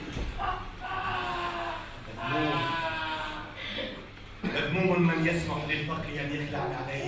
مذموم 4.44 5.02
من 5.08 5.28
يسمح 5.28 5.58
للفقر 5.70 6.10
أن 6.22 6.30
يخلع 6.36 6.60
عليه 6.60 7.07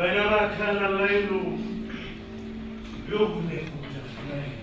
بينما 0.00 0.50
كان 0.58 0.84
الليل 0.84 1.28
يغلق 3.08 3.42
جفنيه 3.94 4.60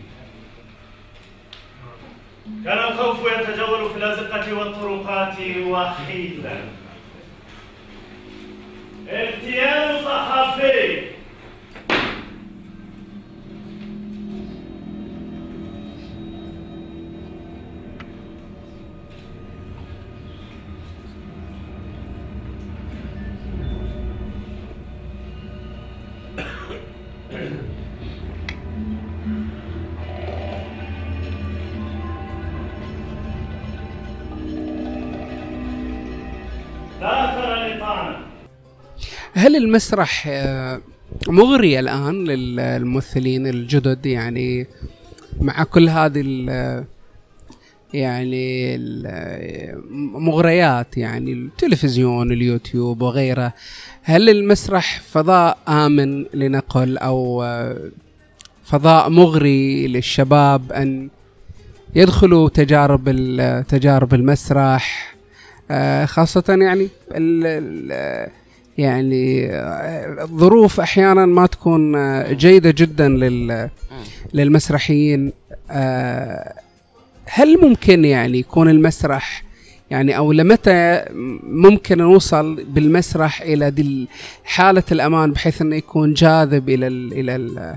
كان 2.66 2.78
الخوف 2.78 3.20
يتجول 3.32 3.90
في 3.90 3.98
الأزقة 3.98 4.54
والطرقات 4.60 5.36
وحيدا 5.68 6.58
اغتيال 9.10 9.97
المسرح 39.58 40.28
آه، 40.28 40.82
مغري 41.28 41.80
الآن 41.80 42.24
للممثلين 42.24 43.48
الجدد 43.48 44.06
يعني 44.06 44.68
مع 45.42 45.64
كل 45.64 45.90
هذه 45.90 46.22
ال 46.26 46.86
يعني 47.94 48.76
المغريات 48.76 50.98
يعني 50.98 51.34
التلفزيون 51.34 52.32
اليوتيوب 52.32 53.02
وغيره. 53.02 53.54
هل 54.04 54.30
المسرح 54.30 55.02
فضاء 55.02 55.58
آمن 55.68 56.26
لنقل 56.34 56.98
أو 56.98 57.44
آه، 57.44 57.78
فضاء 58.64 59.10
مغري 59.10 59.88
للشباب 59.88 60.72
أن 60.72 61.10
يدخلوا 61.96 62.50
تجارب 62.50 63.10
تجارب 63.68 64.14
المسرح؟ 64.14 65.16
آه، 65.72 66.06
خاصة 66.06 66.44
يعني 66.48 66.88
يعني 68.78 69.50
الظروف 70.24 70.80
أحيانا 70.80 71.26
ما 71.26 71.46
تكون 71.48 71.94
جيدة 72.36 72.74
جدا 72.78 73.08
لل 73.10 73.70
للمسرحيين. 74.34 75.34
آه، 75.72 76.54
هل 77.26 77.62
ممكن 77.62 78.06
يعني 78.06 78.40
يكون 78.40 78.70
المسرح 78.70 79.44
يعني 79.92 80.18
أو 80.18 80.32
لمتى 80.32 81.06
ممكن 81.44 81.98
نوصل 81.98 82.64
بالمسرح 82.64 83.42
إلى 83.42 83.72
دي 83.72 84.08
حالة 84.44 84.84
الأمان 84.92 85.32
بحيث 85.32 85.62
إنه 85.62 85.76
يكون 85.76 86.14
جاذب 86.14 86.70
إلى 86.70 86.88
ال 86.88 87.14
إلى 87.14 87.36
ال 87.36 87.76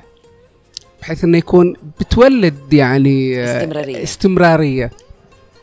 بحيث 1.03 1.25
إنه 1.25 1.39
يكون 1.39 1.77
بتولد 2.01 2.73
يعني 2.73 3.45
استمرارية. 3.45 4.03
استمرارية. 4.03 4.91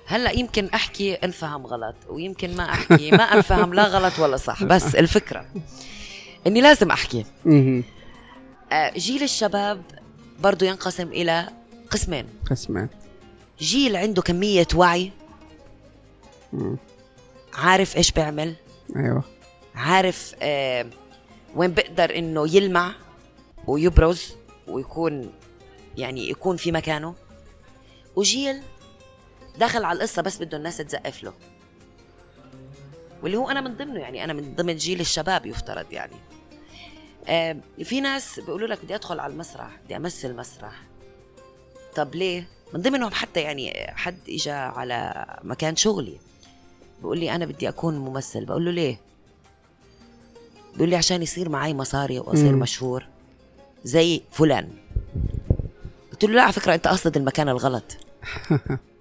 هلا 0.10 0.32
يمكن 0.32 0.66
احكي 0.66 1.14
انفهم 1.14 1.66
غلط 1.66 1.96
ويمكن 2.10 2.56
ما 2.56 2.64
احكي. 2.70 3.12
ما 3.12 3.24
انفهم 3.24 3.74
لا 3.74 3.84
غلط 3.84 4.20
ولا 4.20 4.38
صح 4.38 4.64
بس 4.64 4.96
الفكرة 4.96 5.46
إني 6.48 6.62
لازم 6.62 6.92
أحكي. 6.92 7.26
آه، 8.72 8.92
جيل 8.98 9.24
الشباب 9.24 9.82
برضو 10.40 10.66
ينقسم 10.66 11.08
إلى 11.08 11.50
قسمين. 11.92 12.30
قسمين. 12.50 12.90
جيل 13.60 13.96
عنده 13.96 14.22
كمية 14.22 14.68
وعي. 14.76 15.12
عارف 17.54 17.98
إيش 17.98 18.12
بيعمل. 18.12 18.56
أيوه. 18.96 19.24
عارف 19.76 20.36
آه 20.42 20.86
وين 21.56 21.74
بقدر 21.74 22.18
إنه 22.18 22.56
يلمع 22.56 22.92
ويبرز 23.68 24.36
ويكون 24.68 25.32
يعني 25.98 26.30
يكون 26.30 26.58
في 26.58 26.72
مكانه. 26.72 27.16
وجيل 28.16 28.62
دخل 29.60 29.84
على 29.84 29.98
القصة 29.98 30.22
بس 30.22 30.38
بده 30.38 30.58
الناس 30.58 30.78
تزقف 30.78 31.24
له. 31.24 31.34
واللي 33.24 33.38
هو 33.38 33.50
أنا 33.50 33.62
من 33.62 33.78
ضمنه 33.78 34.00
يعني 34.00 34.24
أنا 34.24 34.34
من 34.34 34.56
ضمن 34.56 34.76
جيل 34.76 35.00
الشباب 35.00 35.46
يفترض 35.46 35.86
يعني. 35.92 36.16
آه 37.28 37.58
في 37.84 38.02
ناس 38.02 38.40
بيقولوا 38.40 38.68
لك 38.68 38.84
بدي 38.84 38.96
أدخل 38.96 39.20
على 39.20 39.34
المسرح 39.34 39.80
بدي 39.86 39.98
أمثل 39.98 40.36
مسرح. 40.36 40.82
طب 41.96 42.16
ليه؟ 42.16 42.48
من 42.74 42.82
ضمنهم 42.82 43.12
حتى 43.12 43.42
يعني 43.42 43.92
حد 43.96 44.20
اجى 44.30 44.52
على 44.52 45.26
مكان 45.44 45.76
شغلي. 45.76 46.18
بيقول 47.02 47.20
لي 47.20 47.36
أنا 47.36 47.46
بدي 47.46 47.70
أكون 47.70 47.98
ممثل. 47.98 48.46
بقول 48.46 48.66
له 48.66 48.72
ليه؟ 48.72 49.00
بيقول 50.74 50.90
لي 50.90 50.96
عشان 50.96 51.24
يصير 51.24 51.50
معي 51.50 51.74
مصاري 51.74 52.20
وأصير 52.20 52.52
مم. 52.54 52.60
مشهور. 52.60 53.08
زي 53.84 54.22
فلان. 54.32 54.70
قلت 56.12 56.26
له 56.26 56.34
لا 56.34 56.42
على 56.42 56.54
فكرة 56.54 56.74
أنت 56.74 56.88
قصد 56.88 57.18
المكان 57.18 57.50
الغلط. 57.50 57.98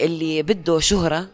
اللي 0.00 0.42
بده 0.42 0.78
شهرة 0.80 1.28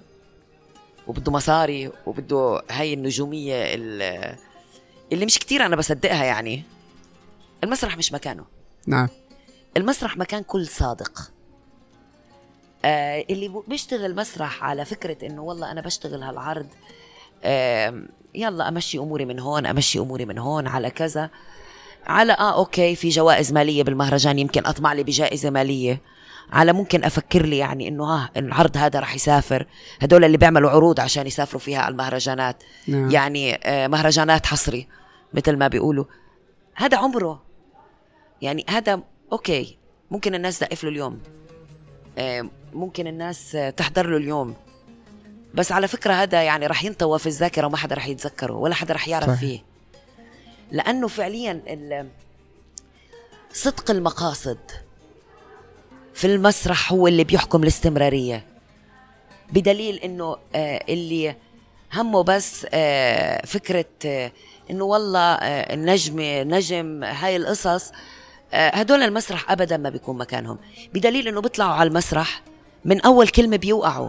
وبده 1.07 1.33
مصاري 1.33 1.91
وبده 2.07 2.63
هاي 2.71 2.95
النجومية 2.95 3.75
اللي 3.75 5.27
مش 5.27 5.39
كتير 5.39 5.67
أنا 5.67 5.77
بصدقها 5.77 6.25
يعني. 6.25 6.63
المسرح 7.65 7.97
مش 7.97 8.13
مكانه. 8.13 8.45
نعم. 8.87 9.09
المسرح 9.77 10.17
مكان 10.17 10.43
كل 10.43 10.67
صادق. 10.67 11.33
آه 12.85 13.25
اللي 13.31 13.63
بيشتغل 13.69 14.15
مسرح 14.17 14.65
على 14.65 14.85
فكرة 14.85 15.27
إنه 15.27 15.43
والله 15.43 15.71
أنا 15.73 15.81
بشتغل 15.81 16.23
هالعرض 16.23 16.67
آم، 17.45 18.09
يلا 18.35 18.69
أمشي 18.69 18.99
أموري 18.99 19.25
من 19.25 19.39
هون 19.41 19.67
أمشي 19.67 19.99
أموري 19.99 20.25
من 20.25 20.39
هون 20.39 20.67
على 20.67 20.91
كذا. 20.91 21.31
على 22.07 22.33
آه 22.33 22.55
okay 22.59 22.95
في 22.95 23.09
جوائز 23.09 23.53
مالية 23.53 23.83
بالمهرجان 23.83 24.38
يمكن 24.38 24.66
أطمع 24.66 24.92
لي 24.92 25.03
بجائزة 25.03 25.51
مالية. 25.51 26.03
على 26.53 26.73
ممكن 26.73 27.05
أفكر 27.05 27.47
لي 27.47 27.59
يعني 27.59 27.88
إنه 27.88 28.05
ها 28.05 28.31
العرض 28.37 28.77
هذا 28.77 29.01
رح 29.01 29.14
يسافر. 29.14 29.66
هدول 30.01 30.25
اللي 30.25 30.37
بيعملوا 30.37 30.71
عروض 30.71 31.01
عشان 31.01 31.27
يسافروا 31.27 31.61
فيها 31.61 31.79
على 31.79 31.92
المهرجانات. 31.92 32.62
نعم. 32.88 33.11
يعني 33.11 33.55
آه، 33.55 33.87
مهرجانات 33.87 34.47
حصري 34.47 34.88
مثل 35.35 35.57
ما 35.57 35.69
بيقولوا. 35.69 36.05
هذا 36.75 36.97
عمره. 36.97 37.42
يعني 38.42 38.64
هذا 38.71 39.01
okay 39.33 39.79
ممكن 40.11 40.35
الناس 40.35 40.59
تزقف 40.59 40.85
له 40.85 40.90
اليوم. 40.90 41.21
آه، 42.19 42.49
ممكن 42.73 43.07
الناس 43.07 43.55
آه، 43.55 43.71
تحضر 43.71 44.07
له 44.07 44.16
اليوم. 44.16 44.55
بس 45.55 45.73
على 45.73 45.88
فكرة 45.88 46.12
هذا 46.12 46.42
يعني 46.42 46.66
رح 46.66 46.85
ينطوى 46.85 47.19
في 47.19 47.27
الذاكرة 47.27 47.66
وما 47.66 47.77
حدا 47.77 47.95
رح 47.95 48.07
يتذكره 48.09 48.55
ولا 48.55 48.75
حدا 48.75 48.95
رح 48.95 49.09
يعرف 49.09 49.27
صحيح. 49.27 49.40
فيه. 49.40 49.64
لأنه 50.71 51.09
فعليا 51.09 51.63
صدق 53.53 53.91
المقاصد 53.91 54.59
في 56.15 56.27
المسرح 56.27 56.93
هو 56.93 57.07
اللي 57.07 57.25
بيحكم 57.25 57.63
الاستمرارية. 57.63 58.45
بدليل 59.53 59.97
إنه 59.97 60.37
آه، 60.55 60.85
اللي 60.89 61.37
همه 61.95 62.23
بس 62.23 62.67
آه، 62.71 63.47
فكرة 63.47 63.85
آه، 64.07 64.33
إنه 64.71 64.85
والله 64.85 65.19
آه، 65.35 65.75
النجم 65.75 66.17
نجم 66.55 67.05
هاي 67.05 67.37
القصص 67.37 67.93
هدول 68.53 69.03
المسرح 69.03 69.51
ابدا 69.51 69.77
ما 69.77 69.91
بيكون 69.91 70.19
مكانهم. 70.19 70.59
بدليل 70.95 71.29
إنه 71.29 71.41
بيطلعوا 71.41 71.73
على 71.73 71.89
المسرح 71.89 72.43
من 72.85 73.01
أول 73.01 73.29
كلمة 73.29 73.57
بيوقعوا. 73.57 74.09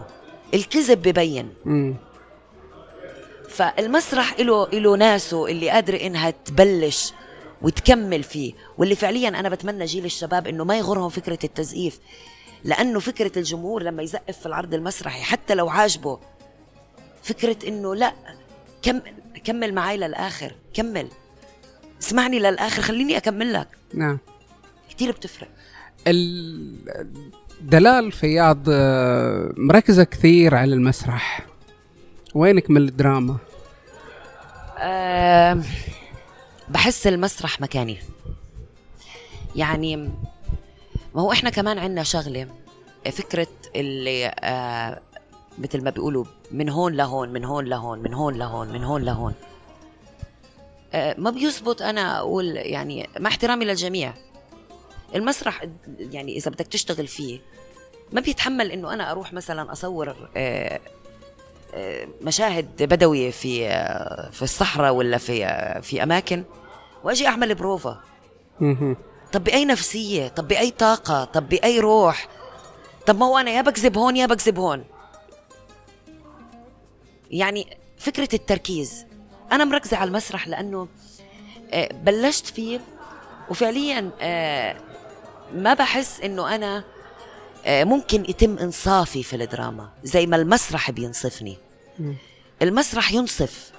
الكذب 0.54 1.02
ببين. 1.02 1.48
فالمسرح 3.48 4.40
له 4.40 4.68
له 4.70 4.96
ناسه 4.96 5.46
اللي 5.46 5.70
قادرة 5.70 5.96
إنها 5.96 6.30
تبلش 6.30 7.12
وتكمل 7.62 8.22
فيه. 8.22 8.52
واللي 8.78 8.94
فعليا 8.94 9.28
أنا 9.28 9.48
بتمنى 9.48 9.84
جيل 9.84 10.04
الشباب 10.04 10.46
إنه 10.46 10.64
ما 10.64 10.78
يغرهم 10.78 11.08
فكرة 11.08 11.38
التزقيف 11.44 11.98
لأنه 12.64 13.00
فكرة 13.00 13.38
الجمهور 13.38 13.82
لما 13.82 14.02
يزقف 14.02 14.38
في 14.38 14.46
العرض 14.46 14.74
المسرحي 14.74 15.22
حتى 15.22 15.54
لو 15.54 15.68
عاجبه 15.68 16.18
فكرة 17.22 17.68
إنه 17.68 17.94
لا 17.94 18.12
كمل 18.82 19.02
كمل 19.44 19.74
معي 19.74 19.96
للآخر 19.96 20.54
كمل. 20.74 21.08
اسمعني 22.02 22.38
للآخر 22.38 22.82
خليني 22.82 23.16
أكمل 23.16 23.52
لك. 23.52 23.68
نعم. 23.94 24.18
كثير 24.90 25.10
بتفرق. 25.12 25.48
ال- 26.06 27.12
دلال 27.60 28.12
فياض 28.12 28.58
آه، 28.70 29.52
مركزة 29.56 30.04
كثير 30.04 30.54
على 30.54 30.74
المسرح. 30.74 31.46
وينك 32.38 32.70
من 32.70 32.76
الدراما؟ 32.76 33.36
أه 34.78 35.58
بحس 36.68 37.06
المسرح 37.06 37.60
مكاني. 37.60 37.98
يعني 39.56 39.96
ما 39.96 41.22
هو 41.22 41.32
إحنا 41.32 41.50
كمان 41.50 41.78
عندنا 41.78 42.02
شغلة. 42.02 42.48
فكرة 43.10 43.46
اللي 43.76 44.26
أه 44.26 45.00
مثل 45.58 45.84
ما 45.84 45.90
بيقولوا 45.90 46.24
من 46.50 46.68
هون 46.68 46.94
لهون 46.94 47.28
من 47.28 47.44
هون 47.44 47.64
لهون 47.64 47.98
من 47.98 48.14
هون 48.14 48.38
لهون 48.38 48.68
من 48.68 48.84
هون 48.84 49.02
لهون. 49.02 49.34
أه 50.92 51.14
ما 51.18 51.30
بيزبط 51.30 51.82
أنا 51.82 52.18
أقول 52.18 52.56
يعني 52.56 53.08
مع 53.18 53.30
احترامي 53.30 53.64
للجميع. 53.64 54.14
المسرح 55.14 55.66
يعني 55.98 56.36
إذا 56.36 56.50
بدك 56.50 56.66
تشتغل 56.66 57.06
فيه 57.06 57.40
ما 58.12 58.20
بيتحمل 58.20 58.72
إنه 58.72 58.92
أنا 58.92 59.10
أروح 59.10 59.32
مثلا 59.32 59.72
أصور 59.72 60.28
مشاهد 62.20 62.82
بدوية 62.82 63.30
في 63.30 63.68
في 64.32 64.42
الصحراء 64.42 64.94
ولا 64.94 65.18
في 65.18 65.46
في 65.82 66.02
أماكن. 66.02 66.44
وأجي 67.04 67.26
أعمل 67.26 67.54
بروفا. 67.54 68.00
طب 69.32 69.44
بأي 69.44 69.64
نفسية؟ 69.64 70.28
طب 70.28 70.48
بأي 70.48 70.70
طاقة؟ 70.70 71.24
طب 71.24 71.48
بأي 71.48 71.80
روح؟ 71.80 72.28
طب 73.06 73.18
ما 73.18 73.26
هو 73.26 73.38
أنا 73.38 73.50
يا 73.50 73.62
بكذب 73.62 73.98
هون 73.98 74.16
يا 74.16 74.26
بكذب 74.26 74.58
هون. 74.58 74.84
يعني 77.30 77.76
فكرة 77.98 78.28
التركيز. 78.34 79.06
أنا 79.52 79.64
مركزة 79.64 79.96
على 79.96 80.08
المسرح 80.08 80.48
لأنه 80.48 80.88
آه، 81.72 81.88
بلشت 81.92 82.46
فيه 82.46 82.80
وفعليا 83.50 84.10
آه، 84.20 84.76
ما 85.54 85.74
بحس 85.74 86.20
إنه 86.20 86.54
أنا 86.54 86.76
آه، 86.76 86.84
ممكن 87.68 88.24
يتم 88.28 88.58
إنصافي 88.58 89.22
في 89.22 89.36
الدراما 89.36 89.88
زي 90.04 90.26
ما 90.26 90.36
المسرح 90.36 90.90
بينصفني. 90.90 91.56
المسرح 92.62 93.12
ينصف 93.12 93.70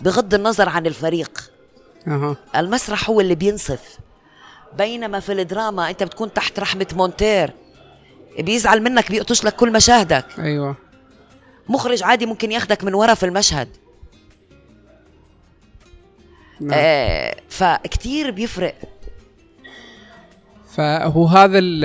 بغض 0.00 0.34
النظر 0.34 0.68
عن 0.68 0.86
الفريق. 0.86 1.50
المسرح 2.56 3.10
هو 3.10 3.20
اللي 3.20 3.34
بينصف. 3.34 3.98
بينما 4.78 5.20
في 5.20 5.32
الدراما 5.32 5.90
أنت 5.90 6.02
بتكون 6.02 6.32
تحت 6.32 6.60
رحمة 6.60 6.86
مونتير. 6.92 7.52
بيزعل 8.38 8.82
منك 8.82 9.10
بيقطش 9.10 9.44
لك 9.44 9.56
كل 9.56 9.72
مشاهدك. 9.72 10.26
أيوه. 10.38 10.76
مخرج 11.68 12.02
عادي 12.02 12.26
ممكن 12.26 12.52
ياخدك 12.52 12.84
من 12.84 12.94
ورا 12.94 13.14
في 13.14 13.26
المشهد. 13.26 13.68
نعم. 16.60 16.70
آه 16.74 17.36
فكتير 17.48 18.30
بيفرق. 18.30 18.74
فهو 20.76 21.26
هذا 21.26 21.58
ال- 21.58 21.82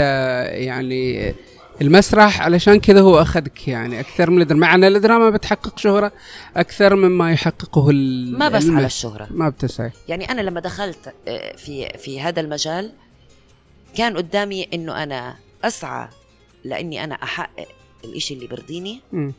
يعني 0.64 1.36
المسرح 1.82 2.42
علشان 2.42 2.80
كذا 2.80 3.02
هو 3.02 3.22
أخذك 3.22 3.68
يعني 3.68 4.00
أكثر 4.00 4.30
من 4.30 4.42
الدراما 4.42 4.68
مع 4.68 4.76
أن 4.76 4.84
الدراما 4.84 5.30
بتحقق 5.30 5.78
شهرة 5.80 6.12
أكثر 6.58 6.96
مما 6.96 7.32
يحققه 7.32 7.92
ما 8.32 8.50
بس 8.50 8.70
على 8.70 8.86
الشهرة. 8.86 9.28
ما 9.32 9.50
بتسعي 9.50 9.92
يعني 10.08 10.32
أنا 10.32 10.42
لما 10.42 10.60
دخلت 10.60 11.14
آه، 11.28 11.56
في 11.56 11.90
في 11.98 12.22
هذا 12.22 12.42
المجال 12.42 12.92
كان 13.98 14.18
قدامي 14.18 14.68
إنه 14.74 15.04
أنا 15.04 15.36
أسعى 15.64 16.08
لإني 16.64 17.04
أنا 17.04 17.16
أحقق 17.16 17.68
الإشي 18.04 18.34
اللي 18.34 18.48
برضيني 18.48 19.02
مم. 19.14 19.34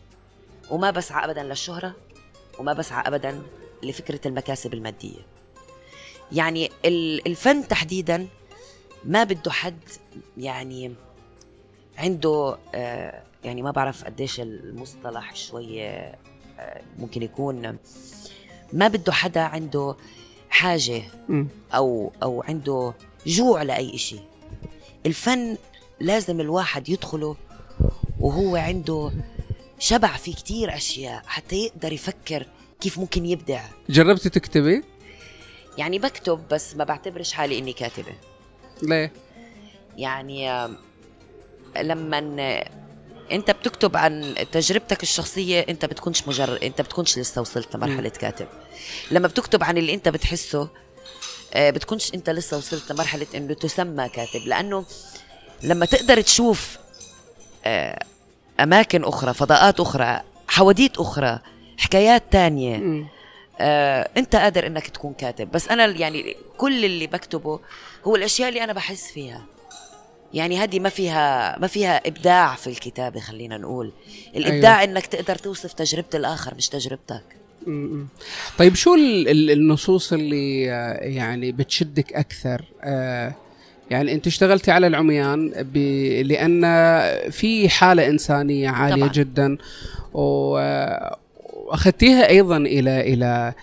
وما 0.70 0.90
بسعى 0.90 1.24
ابدا 1.24 1.42
للشهرة 1.42 1.94
وما 2.58 2.72
بسعى 2.72 3.08
ابدا 3.08 3.42
لفكرة 3.82 4.20
المكاسب 4.26 4.74
المادية. 4.74 5.18
يعني 6.32 6.70
ال- 6.84 7.26
الفن 7.26 7.68
تحديدا 7.68 8.26
ما 9.06 9.24
بده 9.24 9.50
حد 9.50 9.78
يعني 10.38 10.94
عنده 11.98 12.58
آه، 12.74 13.22
يعني 13.44 13.62
ما 13.62 13.70
بعرف 13.70 14.04
قديش 14.04 14.40
المصطلح 14.40 15.36
شوية 15.36 16.14
آه، 16.58 16.82
ممكن 16.98 17.22
يكون 17.22 17.78
ما 18.72 18.88
بده 18.88 19.12
حدا 19.12 19.40
عنده 19.40 19.96
حاجة 20.50 21.02
مم. 21.28 21.48
أو 21.74 22.12
أو 22.22 22.42
عنده 22.42 22.94
جوع 23.26 23.62
لأي 23.62 23.94
إشي 23.94 24.18
الفن 25.06 25.56
لازم 26.00 26.40
الواحد 26.40 26.88
يدخله 26.88 27.36
وهو 28.20 28.56
عنده 28.56 29.12
شبع 29.78 30.16
في 30.16 30.32
كتير 30.32 30.76
أشياء 30.76 31.22
حتى 31.26 31.56
يقدر 31.56 31.92
يفكر 31.92 32.46
كيف 32.80 32.98
ممكن 32.98 33.26
يبدع 33.26 33.62
جربتي 33.90 34.30
تكتبي؟ 34.30 34.82
يعني 35.78 35.98
بكتب 35.98 36.40
بس 36.50 36.76
ما 36.76 36.84
بعتبرش 36.84 37.32
حالي 37.32 37.58
إني 37.58 37.72
كاتبة 37.72 38.12
ليه؟ 38.82 39.12
يعني 39.96 40.68
لما 41.82 42.18
أنت 43.32 43.50
بتكتب 43.50 43.96
عن 43.96 44.34
تجربتك 44.52 45.02
الشخصية 45.02 45.66
أنت 45.68 45.84
بتكونش 45.84 46.28
مجرد 46.28 46.64
أنت 46.64 46.80
بتكونش 46.80 47.18
لسه 47.18 47.40
وصلت 47.40 47.76
لمرحلة 47.76 48.08
كاتب 48.08 48.46
لما 49.10 49.28
بتكتب 49.28 49.64
عن 49.64 49.78
اللي 49.78 49.94
أنت 49.94 50.08
بتحسه 50.08 50.68
آه، 51.54 51.70
بتكونش 51.70 52.14
أنت 52.14 52.30
لسه 52.30 52.56
وصلت 52.56 52.92
لمرحلة 52.92 53.26
إنه 53.34 53.54
تسمى 53.54 54.08
كاتب 54.08 54.40
لأنه 54.46 54.84
لما 55.62 55.86
تقدر 55.86 56.20
تشوف 56.20 56.78
آه، 57.64 58.04
أماكن 58.60 59.04
أخرى 59.04 59.34
فضاءات 59.34 59.80
أخرى 59.80 60.20
حواديت 60.48 60.98
أخرى 60.98 61.38
حكايات 61.78 62.22
تانية. 62.30 62.76
آه، 63.60 64.08
انت 64.16 64.36
قادر 64.36 64.66
انك 64.66 64.88
تكون 64.88 65.12
كاتب 65.12 65.50
بس 65.50 65.68
أنا 65.68 65.84
يعني 65.86 66.36
كل 66.56 66.84
اللي 66.84 67.06
بكتبه 67.06 67.60
هو 68.04 68.16
الأشياء 68.16 68.48
اللي 68.48 68.64
أنا 68.64 68.72
بحس 68.72 69.12
فيها 69.12 69.44
يعني 70.34 70.58
هذه 70.58 70.80
ما 70.80 70.88
فيها 70.88 71.58
ما 71.58 71.66
فيها 71.66 72.08
إبداع 72.08 72.54
في 72.54 72.66
الكتابة 72.66 73.20
خلينا 73.20 73.58
نقول 73.58 73.92
الإبداع 74.36 74.80
أيوة. 74.80 74.92
إنك 74.92 75.06
تقدر 75.06 75.36
توصف 75.36 75.72
تجربة 75.72 76.08
الآخر 76.14 76.54
مش 76.54 76.68
تجربتك 76.68 77.22
مم. 77.66 78.06
طيب 78.58 78.74
شو 78.74 78.94
ال- 78.94 79.28
ال- 79.28 79.50
النصوص 79.50 80.12
اللي 80.12 80.72
آه، 80.72 80.92
يعني 81.04 81.52
بتشدك 81.52 82.12
أكثر؟ 82.12 82.64
آه، 82.82 83.34
يعني 83.90 84.12
أنت 84.14 84.26
اشتغلتي 84.26 84.70
على 84.70 84.86
العميان 84.86 85.52
ب... 85.56 85.76
لأن 86.26 86.60
في 87.30 87.68
حالة 87.68 88.06
إنسانية 88.06 88.68
عالية 88.70 88.94
طبعاً. 88.94 89.08
طبعا. 89.08 89.12
جدا 89.24 89.58
و... 90.14 90.58
وأخذتيها 91.66 92.28
أيضا 92.28 92.56
إلى 92.56 93.00
إلى 93.00 93.54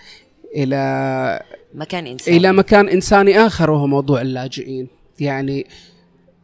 إلى 0.56 1.42
مكان 1.74 2.06
انسان 2.06 2.34
إلى 2.34 2.52
مكان 2.52 2.88
إنساني 2.88 3.38
آخر 3.46 3.70
وهو 3.70 3.86
موضوع 3.86 4.20
اللاجئين. 4.20 4.88
يعني 5.20 5.66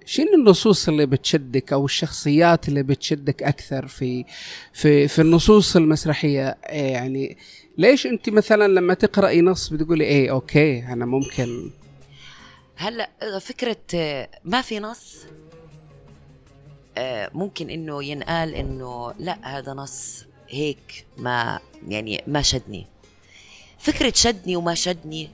شنو 0.04 0.34
النصوص 0.34 0.88
اللي 0.88 1.06
بتشدك 1.06 1.72
أو 1.72 1.84
الشخصيات 1.84 2.68
اللي 2.68 2.82
بتشدك 2.82 3.42
أكثر 3.42 3.86
في 3.86 4.24
في 4.72 5.08
في 5.08 5.22
النصوص 5.22 5.76
المسرحية؟ 5.76 6.58
يعني 6.68 7.36
ليش 7.78 8.06
أنت 8.06 8.30
مثلا 8.30 8.68
لما 8.68 8.94
تقرأي 8.94 9.40
نص 9.40 9.68
بتقولي 9.68 10.04
إيه 10.04 10.30
أوكي 10.30 10.86
أنا 10.86 11.06
ممكن. 11.06 11.70
هلأ 12.76 13.10
فكرة 13.40 13.76
آه، 13.94 14.28
ما 14.44 14.62
في 14.62 14.80
نص 14.80 15.26
آه، 16.98 17.30
ممكن 17.34 17.70
إنه 17.70 18.04
ينقال 18.04 18.54
إنه 18.54 19.12
لأ 19.18 19.58
هذا 19.58 19.72
نص 19.72 20.24
هيك 20.50 21.06
ما 21.18 21.60
يعني 21.88 22.24
ما 22.26 22.42
شدني. 22.42 22.86
فكرة 23.78 24.12
شدني 24.16 24.56
وما 24.56 24.74
شدني 24.74 25.30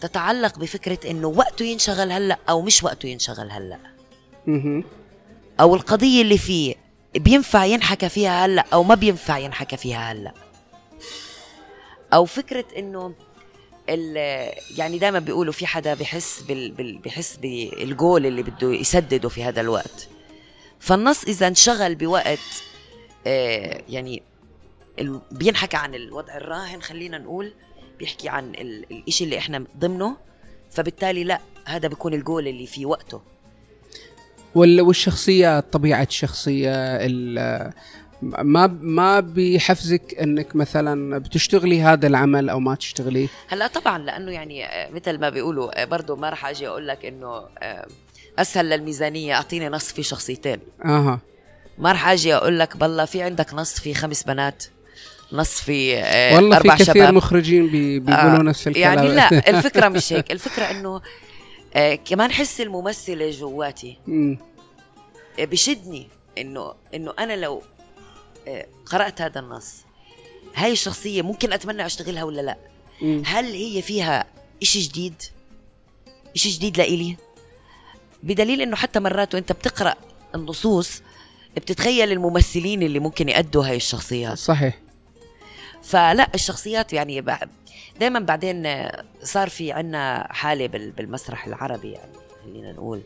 تتعلق 0.00 0.58
بفكرة 0.58 1.10
إنه 1.10 1.28
وقته 1.28 1.64
ينشغل 1.64 2.12
هلأ 2.12 2.38
أو 2.48 2.62
مش 2.62 2.84
وقته 2.84 3.06
ينشغل 3.06 3.50
هلأ. 3.50 3.78
مهم. 4.46 4.84
أو 5.60 5.74
القضية 5.74 6.22
اللي 6.22 6.38
فيه 6.38 6.74
بينفع 7.14 7.64
ينحكى 7.64 8.08
فيها 8.08 8.46
هلأ 8.46 8.64
أو 8.72 8.82
ما 8.82 8.94
بينفع 8.94 9.38
ينحكى 9.38 9.76
فيها 9.76 10.12
هلأ. 10.12 10.34
أو 12.12 12.24
فكرة 12.24 12.64
إنه 12.78 13.14
ال- 13.88 14.52
يعني 14.78 14.98
دائما 14.98 15.18
بيقولوا 15.18 15.52
في 15.52 15.66
حدا 15.66 15.94
بحس 15.94 16.40
بال 16.48 16.70
بال 16.72 16.98
بحس 16.98 17.36
بالجول 17.36 18.26
اللي 18.26 18.42
بده 18.42 18.72
يسدده 18.72 19.28
في 19.28 19.44
هذا 19.44 19.60
الوقت. 19.60 20.08
فالنص 20.80 21.24
إذا 21.24 21.48
انشغل 21.48 21.94
بوقت 21.94 22.38
يعني 23.88 24.22
ال- 24.98 25.20
بينحكى 25.32 25.76
عن 25.76 25.94
الوضع 25.94 26.36
الراهن 26.36 26.82
خلينا 26.82 27.18
نقول 27.18 27.52
بيحكي 27.98 28.28
عن 28.28 28.50
ال- 28.54 28.86
الإشي 28.92 29.24
اللي 29.24 29.38
إحنا 29.38 29.64
ضمنه. 29.78 30.16
فبالتالي 30.70 31.24
لا 31.24 31.40
هذا 31.64 31.88
بيكون 31.88 32.14
الجول 32.14 32.48
اللي 32.48 32.66
في 32.66 32.86
وقته. 32.86 33.20
وال- 34.54 34.80
والشخصيات 34.80 35.72
طبيعة 35.72 36.02
الشخصية 36.02 36.72
ال- 36.76 37.72
ما 38.22 38.66
ما 38.80 39.20
بيحفزك 39.20 40.14
إنك 40.20 40.56
مثلا 40.56 41.18
بتشتغلي 41.18 41.82
هذا 41.82 42.06
العمل 42.06 42.48
أو 42.48 42.60
ما 42.60 42.74
تشتغليه 42.74 43.28
هلا 43.48 43.66
طبعا 43.66 43.98
لأنه 43.98 44.30
يعني 44.32 44.64
آه، 44.66 44.90
مثل 44.90 45.18
ما 45.18 45.30
بيقولوا 45.30 45.82
آه، 45.82 45.84
برضه 45.84 46.16
ما 46.16 46.30
راح 46.30 46.46
أجي 46.46 46.68
أقول 46.68 46.88
لك 46.88 47.04
إنه 47.04 47.28
آه، 47.58 47.86
أسهل 48.38 48.70
للميزانية 48.70 49.34
أعطيني 49.34 49.68
نص 49.68 49.92
فيه 49.92 50.02
شخصيتين. 50.02 50.58
أها. 50.84 51.20
ما 51.80 51.92
راح 51.92 52.08
أجي 52.08 52.34
أقول 52.34 52.58
لك 52.58 52.76
بالله 52.76 53.04
في 53.04 53.22
عندك 53.22 53.54
نص 53.54 53.80
فيه 53.80 53.94
خمس 53.94 54.22
بنات 54.22 54.64
نص 55.32 55.60
فيه 55.60 55.96
آه، 55.98 56.34
والله 56.36 56.58
في 56.58 56.62
أربع 56.62 56.74
كثير 56.74 56.94
شباب. 56.94 57.14
مخرجين 57.14 57.66
بي 57.68 57.98
بيقولوا 58.00 58.38
آه، 58.38 58.42
نفس 58.42 58.68
الكلام. 58.68 58.98
يعني 58.98 59.14
لا 59.14 59.28
الفكرة 59.50 59.88
مش 59.88 60.12
هيك 60.12 60.32
الفكرة 60.32 60.64
إنه 60.64 61.00
آه، 61.74 61.94
كمان 61.94 62.32
حس 62.32 62.60
الممثلة 62.60 63.30
جواتي. 63.30 63.98
آه، 64.08 65.44
بشدني 65.44 66.08
إنه 66.38 66.72
إنه 66.94 67.12
أنا 67.18 67.36
لو 67.36 67.62
آه، 68.48 68.66
قرأت 68.86 69.20
هذا 69.22 69.40
النص 69.40 69.74
هاي 70.54 70.72
الشخصية 70.72 71.22
ممكن 71.22 71.52
أتمنى 71.52 71.86
أشتغلها 71.86 72.24
ولا 72.24 72.40
لا؟ 72.40 72.56
مم. 73.02 73.22
هل 73.26 73.44
هي 73.44 73.82
فيها 73.82 74.24
إشي 74.62 74.80
جديد؟ 74.80 75.22
إشي 76.36 76.48
جديد 76.50 76.78
لإلي؟ 76.78 77.16
بدليل 78.22 78.60
إنه 78.60 78.76
حتى 78.76 79.00
مرات 79.00 79.34
وأنت 79.34 79.52
بتقرأ 79.52 79.94
النصوص 80.34 81.02
بتتخيل 81.56 82.12
الممثلين 82.12 82.82
اللي 82.82 82.98
ممكن 82.98 83.28
يأدوا 83.28 83.66
هاي 83.66 83.76
الشخصيات. 83.76 84.38
صحيح. 84.38 84.78
فلا 85.82 86.28
الشخصيات 86.34 86.92
يعني 86.92 87.24
دائما 88.00 88.18
بعدين 88.20 88.88
صار 89.22 89.48
في 89.48 89.72
عنا 89.72 90.28
حالة 90.30 90.66
بال- 90.66 90.90
بالمسرح 90.90 91.46
العربي 91.46 91.92
يعني 91.92 92.12
خلينا 92.44 92.72
نقول. 92.72 93.00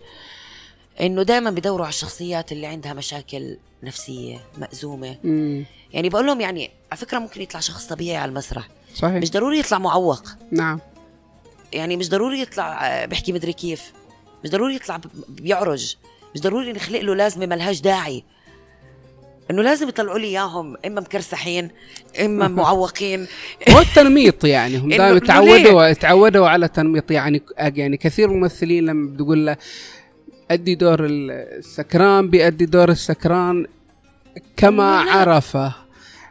إنه 1.00 1.22
دائما 1.22 1.50
بدوروا 1.50 1.84
على 1.86 1.92
الشخصيات 1.92 2.52
اللي 2.52 2.66
عندها 2.66 2.92
مشاكل 2.92 3.56
نفسية 3.82 4.40
مأزومة. 4.58 5.16
مم. 5.24 5.64
يعني 5.92 6.08
بقول 6.08 6.26
لهم 6.26 6.40
يعني 6.40 6.70
على 6.92 7.00
فكرة 7.00 7.18
ممكن 7.18 7.40
يطلع 7.42 7.60
شخص 7.60 7.86
طبيعي 7.86 8.16
على 8.16 8.28
المسرح. 8.28 8.68
صحيح. 8.94 9.14
مش 9.14 9.30
ضروري 9.30 9.58
يطلع 9.58 9.78
معوق. 9.78 10.22
نعم. 10.50 10.80
يعني 11.72 11.96
مش 11.96 12.08
ضروري 12.08 12.40
يطلع 12.40 12.86
آه، 12.86 13.06
بيحكي 13.06 13.32
مدري 13.32 13.52
كيف. 13.52 13.92
مش 14.44 14.50
ضروري 14.50 14.74
يطلع 14.74 15.00
بيعرج. 15.28 15.96
مش 16.34 16.40
ضروري 16.40 16.72
نخلق 16.72 17.00
له 17.00 17.14
لازمة 17.14 17.46
ملهاش 17.46 17.80
داعي. 17.80 18.24
إنه 19.50 19.62
لازم 19.62 19.88
يطلعوا 19.88 20.18
لي 20.18 20.26
إياهم 20.26 20.76
إما 20.86 21.00
مكرسحين 21.00 21.70
إما 22.20 22.48
معوقين. 22.58 23.26
هو 23.70 23.78
التنميط 23.80 24.44
يعني 24.44 24.76
هم 24.78 24.88
دائما 24.88 25.18
تعودوا 25.18 25.92
تعودوا 25.92 26.48
على 26.48 26.68
تنميط 26.68 27.10
يعني 27.10 27.42
يعني 27.58 27.96
كثير 27.96 28.28
ممثلين 28.28 28.86
لما 28.86 29.10
بتقول 29.10 29.46
له 29.46 29.56
أدي 30.50 30.74
دور 30.74 30.98
السكران 31.06 32.30
بيأدي 32.30 32.66
دور 32.66 32.88
السكران 32.90 33.66
كما. 34.56 35.00
عرفه. 35.00 35.72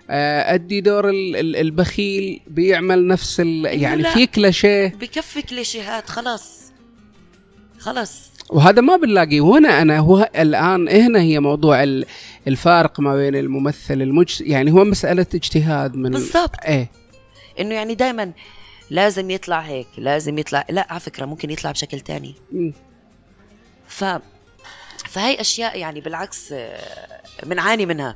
آه، 0.10 0.54
أدي 0.54 0.82
دور 0.82 1.10
ال- 1.10 1.36
ال- 1.36 1.56
البخيل 1.56 2.42
بيعمل 2.48 3.08
نفس 3.08 3.40
ال 3.40 3.66
يعني. 3.66 4.04
في 4.04 4.26
كلاشيه 4.28 4.88
بكفي 4.88 5.42
كليشيهات 5.42 6.10
خلاص. 6.10 6.72
خلاص. 7.80 8.32
وهذا 8.50 8.82
ما 8.82 8.96
بنلاقيه. 8.98 9.42
وهنا 9.42 9.82
أنا 9.82 10.00
هو 10.00 10.30
الآن 10.40 10.90
هنا 10.90 11.20
هي 11.22 11.40
موضوع 11.40 11.84
ال- 11.84 12.06
الفارق 12.48 13.00
ما 13.00 13.16
بين 13.16 13.36
الممثل 13.36 14.02
المج 14.02 14.42
يعني 14.42 14.72
هو 14.72 14.84
مسألة 14.84 15.26
اجتهاد 15.36 15.96
من 15.96 16.12
بالضبط. 16.12 16.56
إيه. 16.66 16.92
إنه 17.60 17.76
يعني 17.76 17.96
دائما 17.96 18.32
لازم 18.90 19.30
يطلع 19.30 19.60
هيك 19.60 19.88
لازم 19.98 20.38
يطلع 20.38 20.66
لا 20.70 20.88
على 20.90 21.00
فكرة 21.00 21.26
ممكن 21.26 21.50
يطلع 21.50 21.72
بشكل 21.72 22.00
تاني. 22.00 22.36
ف 23.88 24.04
فهي 25.10 25.42
أشياء 25.42 25.80
يعني 25.80 26.02
بالعكس 26.02 26.52
آه، 26.52 27.22
بنعاني 27.44 27.86
منها. 27.86 28.16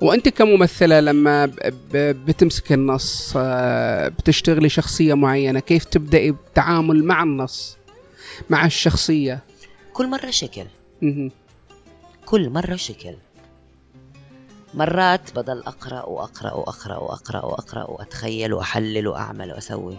وأنت 0.00 0.28
كممثلة 0.28 1.00
لما 1.00 1.52
بتمسك 1.94 2.72
النص 2.72 3.32
آه، 3.36 4.08
بتشتغلي 4.08 4.68
شخصية 4.68 5.14
معينة 5.14 5.60
كيف 5.60 5.84
تبدأي 5.84 6.30
بالتعامل 6.30 7.04
مع 7.04 7.22
النص 7.22 7.76
مع 8.50 8.66
الشخصية؟ 8.66 9.40
كل 9.92 10.06
مرة 10.06 10.30
شكل. 10.30 10.66
كل 12.26 12.50
مرة 12.50 12.76
شكل. 12.76 13.14
مرات 14.74 15.38
بضل 15.38 15.58
أقرأ 15.58 16.02
وأقرأ 16.02 16.52
وأقرأ 16.52 16.96
وأقرأ 16.96 17.44
وأقرأ 17.44 17.90
وأتخيل 17.90 18.52
وأحلل 18.52 19.08
وأعمل 19.08 19.52
وأسوي. 19.52 19.98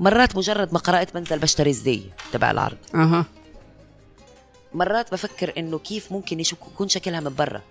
مرات 0.00 0.36
مجرد 0.36 0.72
ما 0.72 0.78
قرأت 0.78 1.14
بنزل 1.14 1.38
بشتري 1.38 1.70
الزي 1.70 2.02
تبع 2.32 2.50
العرض. 2.50 2.76
أها. 2.94 3.24
مرات 4.74 5.12
بفكر 5.12 5.52
إنه 5.58 5.78
كيف 5.78 6.12
ممكن 6.12 6.40
يكون 6.40 6.88
شكلها 6.88 7.20
من 7.20 7.34
برا. 7.34 7.62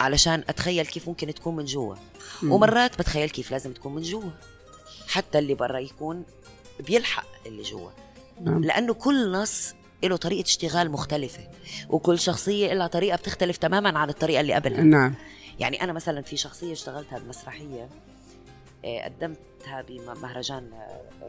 علشان 0.00 0.44
أتخيل 0.48 0.86
كيف 0.86 1.08
ممكن 1.08 1.34
تكون 1.34 1.56
من 1.56 1.64
جوا. 1.64 1.94
ومرات 2.42 2.98
بتخيل 2.98 3.30
كيف 3.30 3.50
لازم 3.50 3.72
تكون 3.72 3.94
من 3.94 4.02
جوا. 4.02 4.30
حتى 5.08 5.38
اللي 5.38 5.54
برا 5.54 5.78
يكون 5.78 6.24
بيلحق 6.80 7.26
اللي 7.46 7.62
جوا. 7.62 7.90
نعم. 8.40 8.64
لأنه 8.64 8.94
كل 8.94 9.32
نص 9.32 9.74
له 10.02 10.16
طريقة 10.16 10.46
اشتغال 10.46 10.90
مختلفة. 10.90 11.48
وكل 11.88 12.18
شخصية 12.18 12.72
لها 12.74 12.86
طريقة 12.86 13.16
بتختلف 13.16 13.56
تماما 13.56 13.98
عن 13.98 14.08
الطريقة 14.08 14.40
اللي 14.40 14.54
قبلها. 14.54 14.82
نعم. 14.82 15.14
يعني 15.60 15.82
أنا 15.82 15.92
مثلا 15.92 16.22
في 16.22 16.36
شخصية 16.36 16.72
اشتغلتها 16.72 17.18
بمسرحية 17.18 17.88
آه، 18.84 19.04
قدمتها 19.04 19.82
بمهرجان 19.88 20.70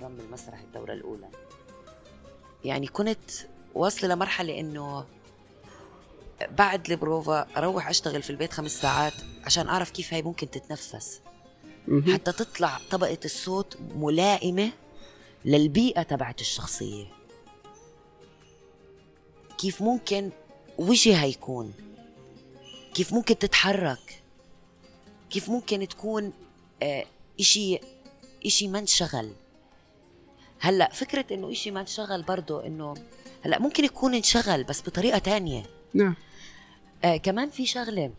رم 0.01 0.17
المسرح 0.19 0.59
الدورة 0.59 0.93
الأولى. 0.93 1.27
يعني 2.65 2.87
كنت 2.87 3.31
واصلة 3.75 4.15
لمرحلة 4.15 4.59
إنه 4.59 5.05
بعد 6.57 6.91
البروفا 6.91 7.47
أروح 7.57 7.89
أشتغل 7.89 8.21
في 8.21 8.29
البيت 8.29 8.53
خمس 8.53 8.81
ساعات 8.81 9.13
عشان 9.45 9.67
أعرف 9.67 9.91
كيف 9.91 10.13
هي 10.13 10.21
ممكن 10.21 10.49
تتنفس. 10.49 11.21
حتى 12.13 12.31
تطلع 12.31 12.79
طبقة 12.91 13.17
الصوت 13.25 13.77
ملائمة 13.95 14.71
للبيئة 15.45 16.01
تبعت 16.03 16.41
الشخصية. 16.41 17.05
كيف 19.59 19.81
ممكن 19.81 20.29
وجهها 20.77 21.25
يكون 21.25 21.73
كيف 22.93 23.13
ممكن 23.13 23.37
تتحرك؟ 23.37 24.21
كيف 25.29 25.49
ممكن 25.49 25.87
تكون 25.87 26.33
آه 26.83 27.05
إشي 27.39 27.79
إشي 28.45 28.67
ما 28.67 28.79
انشغل؟ 28.79 29.31
هلأ 30.59 30.89
فكرة 30.93 31.25
إنه 31.31 31.51
إشي 31.51 31.71
ما 31.71 31.81
انشغل 31.81 32.23
برضه 32.23 32.65
إنه 32.65 32.93
هلأ 33.45 33.59
ممكن 33.59 33.85
يكون 33.85 34.13
انشغل 34.13 34.63
بس 34.63 34.81
بطريقة 34.81 35.17
تانية. 35.17 35.63
نعم. 35.93 36.15
آه 37.03 37.17
كمان 37.17 37.49
في 37.49 37.65
شغلة 37.65 38.11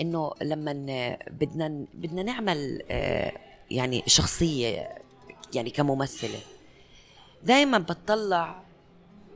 إنه 0.00 0.32
لما 0.42 0.72
بدنا 1.30 1.86
بدنا 1.94 2.22
نعمل 2.22 2.82
آه 2.90 3.32
يعني 3.70 4.02
شخصية 4.06 4.98
يعني 5.54 5.70
كممثلة 5.70 6.40
دائما 7.42 7.78
بتطلع 7.78 8.69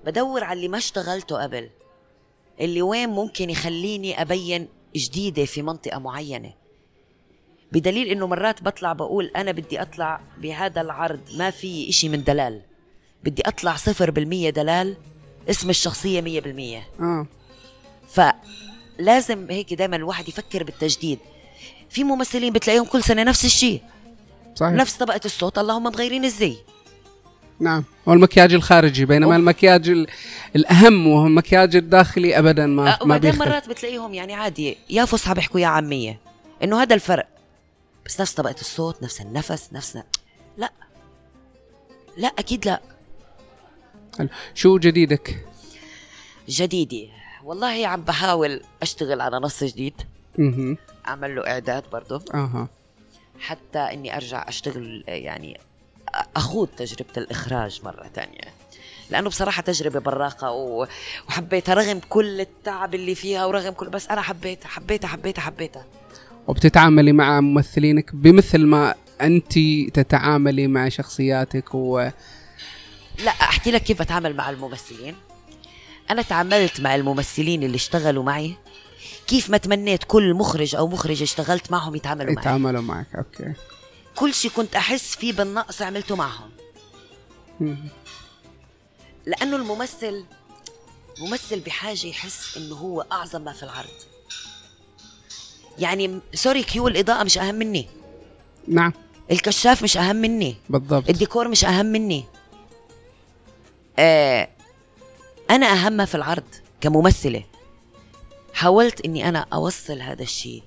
بدور 0.05 0.45
على 0.45 0.57
اللي 0.57 0.69
ما 0.69 0.79
اشتغلته 0.79 1.43
قبل. 1.43 1.71
اللي 2.61 2.83
وين 2.83 3.09
ممكن 3.09 3.51
يخليني 3.51 4.23
أبين 4.23 4.69
جديدة 4.97 5.45
في 5.45 5.63
منطقة 5.63 5.99
معينة. 5.99 6.53
بدليل 7.73 8.09
إنه 8.09 8.27
مرات 8.27 8.63
بطلع 8.63 8.93
بقول 8.93 9.31
أنا 9.37 9.53
بدي 9.53 9.83
أطلع 9.83 10.21
بهذا 10.39 10.81
العرض 10.81 11.21
ما 11.37 11.51
في 11.51 11.89
إشي 11.89 12.09
من 12.09 12.25
دلال. 12.25 12.63
بدي 13.25 13.43
أطلع 13.47 13.77
صفر 13.77 14.11
بالمية 14.11 14.51
دلال 14.51 14.97
اسم 15.51 15.71
الشخصية 15.71 16.21
مية 16.21 16.41
بالمية. 16.41 16.89
آه. 17.01 17.27
فلازم 18.09 19.51
هيك 19.51 19.75
دائما 19.75 19.97
الواحد 19.97 20.29
يفكر 20.29 20.65
بالتجديد. 20.65 21.19
في 21.91 22.05
ممثلين 22.05 22.53
بتلاقيهم 22.53 22.85
كل 22.85 23.03
سنة 23.03 23.23
نفس 23.23 23.45
الشيء. 23.45 23.83
صحيح. 24.55 24.73
نفس 24.73 24.97
طبقة 24.97 25.21
الصوت 25.25 25.59
اللهم 25.59 25.83
مغيرين 25.83 26.25
الزي. 26.25 26.57
نعم. 27.61 27.85
والمكياج 28.07 28.55
الخارجي 28.55 29.05
بينما 29.05 29.27
أوه. 29.27 29.37
المكياج 29.37 29.89
ال- 29.89 30.07
الأهم 30.57 31.07
وهو 31.07 31.27
المكياج 31.27 31.77
الداخلي 31.77 32.39
ابدا 32.39 32.67
ما 32.67 32.83
آه، 32.83 32.97
ما 32.99 33.03
وبعدين 33.03 33.31
بيختلف 33.31 33.49
مرات 33.49 33.69
بتلاقيهم 33.69 34.15
يعني 34.15 34.35
عادي 34.35 34.77
يا 34.91 35.05
فصحى 35.05 35.35
بيحكوا 35.35 35.61
يا 35.61 35.67
عامية. 35.67 36.19
إنه 36.63 36.83
هذا 36.83 36.95
الفرق. 36.95 37.27
بس 38.07 38.21
نفس 38.21 38.33
طبقة 38.35 38.55
الصوت 38.61 39.03
نفس 39.03 39.21
النفس 39.21 39.69
نفس 39.73 39.99
لا. 40.59 40.73
لا 42.17 42.29
أكيد 42.39 42.67
لا. 42.67 42.81
حلو. 44.19 44.29
شو 44.55 44.79
جديدك؟ 44.79 45.45
جديدي. 46.49 47.11
والله 47.45 47.87
عم 47.87 48.03
بحاول 48.03 48.61
أشتغل 48.83 49.21
على 49.21 49.37
نص 49.37 49.65
جديد. 49.65 49.95
أها 50.39 50.77
أعمل 51.09 51.37
له 51.37 51.47
إعداد 51.47 51.85
برضه. 51.93 52.25
أها. 52.35 52.69
حتى 53.41 53.79
إني 53.79 54.17
أرجع 54.17 54.49
أشتغل 54.49 55.05
يعني 55.09 55.61
أخوض 56.37 56.69
تجربة 56.77 57.11
الإخراج 57.17 57.81
مرة 57.85 58.07
تانية. 58.15 58.55
لأنه 59.11 59.29
بصراحة 59.29 59.63
تجربة 59.63 60.01
براقة 60.01 60.51
و- 60.51 60.87
وحبيتها 61.29 61.75
رغم 61.75 62.01
كل 62.09 62.41
التعب 62.41 62.95
اللي 62.95 63.15
فيها 63.15 63.47
ورغم 63.47 63.73
كل 63.73 63.89
بس 63.89 64.09
أنا 64.09 64.21
حبيتها 64.21 64.69
حبيتها 64.69 65.09
حبيتها 65.09 65.43
حبيتها. 65.43 65.85
وبتتعاملي 66.47 67.13
مع 67.13 67.41
ممثلينك 67.41 68.15
بمثل 68.15 68.67
ما 68.67 68.95
أنت 69.21 69.53
تتعاملي 69.95 70.67
مع 70.67 70.89
شخصياتك 70.89 71.75
و 71.75 71.99
لا 73.25 73.31
أحكي 73.31 73.71
لك 73.71 73.83
كيف 73.83 74.03
بتعامل 74.03 74.37
مع 74.37 74.51
الممثلين. 74.51 75.15
أنا 76.11 76.23
تعاملت 76.23 76.81
مع 76.81 76.95
الممثلين 76.95 77.63
اللي 77.63 77.77
اشتغلوا 77.77 78.23
معي. 78.25 78.55
كيف 79.27 79.51
ما 79.51 79.57
تمنيت 79.57 80.05
كل 80.05 80.35
مخرج 80.35 80.75
أو 80.75 80.89
مخرجة 80.89 81.23
اشتغلت 81.23 81.71
معهم 81.71 81.95
يتعاملوا 81.95 82.33
معي. 82.33 82.43
يتعاملوا 82.43 82.83
معك 82.83 83.07
أوكي. 83.15 83.53
كل 84.17 84.35
شيء 84.35 84.51
كنت 84.51 84.75
أحس 84.77 85.17
فيه 85.17 85.33
بالنقص 85.33 85.83
عملته 85.83 86.17
معهم. 86.17 86.51
لأنه 89.27 89.57
الممثل 89.57 90.25
ممثل 91.21 91.61
بحاجة 91.61 92.07
يحس 92.07 92.57
إنه 92.57 92.75
هو 92.75 93.07
أعظم 93.13 93.41
ما 93.41 93.53
في 93.53 93.63
العرض. 93.63 93.89
يعني 95.79 96.21
sorry 96.35 96.63
cue 96.63 96.89
الإضاءة 96.89 97.25
مش 97.25 97.39
أهم 97.39 97.55
مني. 97.55 97.89
نعم. 98.69 98.93
الكشاف 99.31 99.83
مش 99.83 99.97
أهم 99.97 100.17
مني. 100.17 100.57
بالضبط. 100.69 101.09
الديكور 101.09 101.49
مش 101.49 101.65
أهم 101.65 101.87
مني. 101.87 102.25
آه 103.99 104.49
أنا 105.51 105.67
أهم 105.67 105.93
ما 105.93 106.05
في 106.05 106.15
العرض 106.15 106.55
كممثلة. 106.81 107.45
حاولت 108.55 109.01
إني 109.01 109.29
أنا 109.29 109.47
أوصل 109.53 110.01
هذا 110.01 110.23
الشيء. 110.23 110.63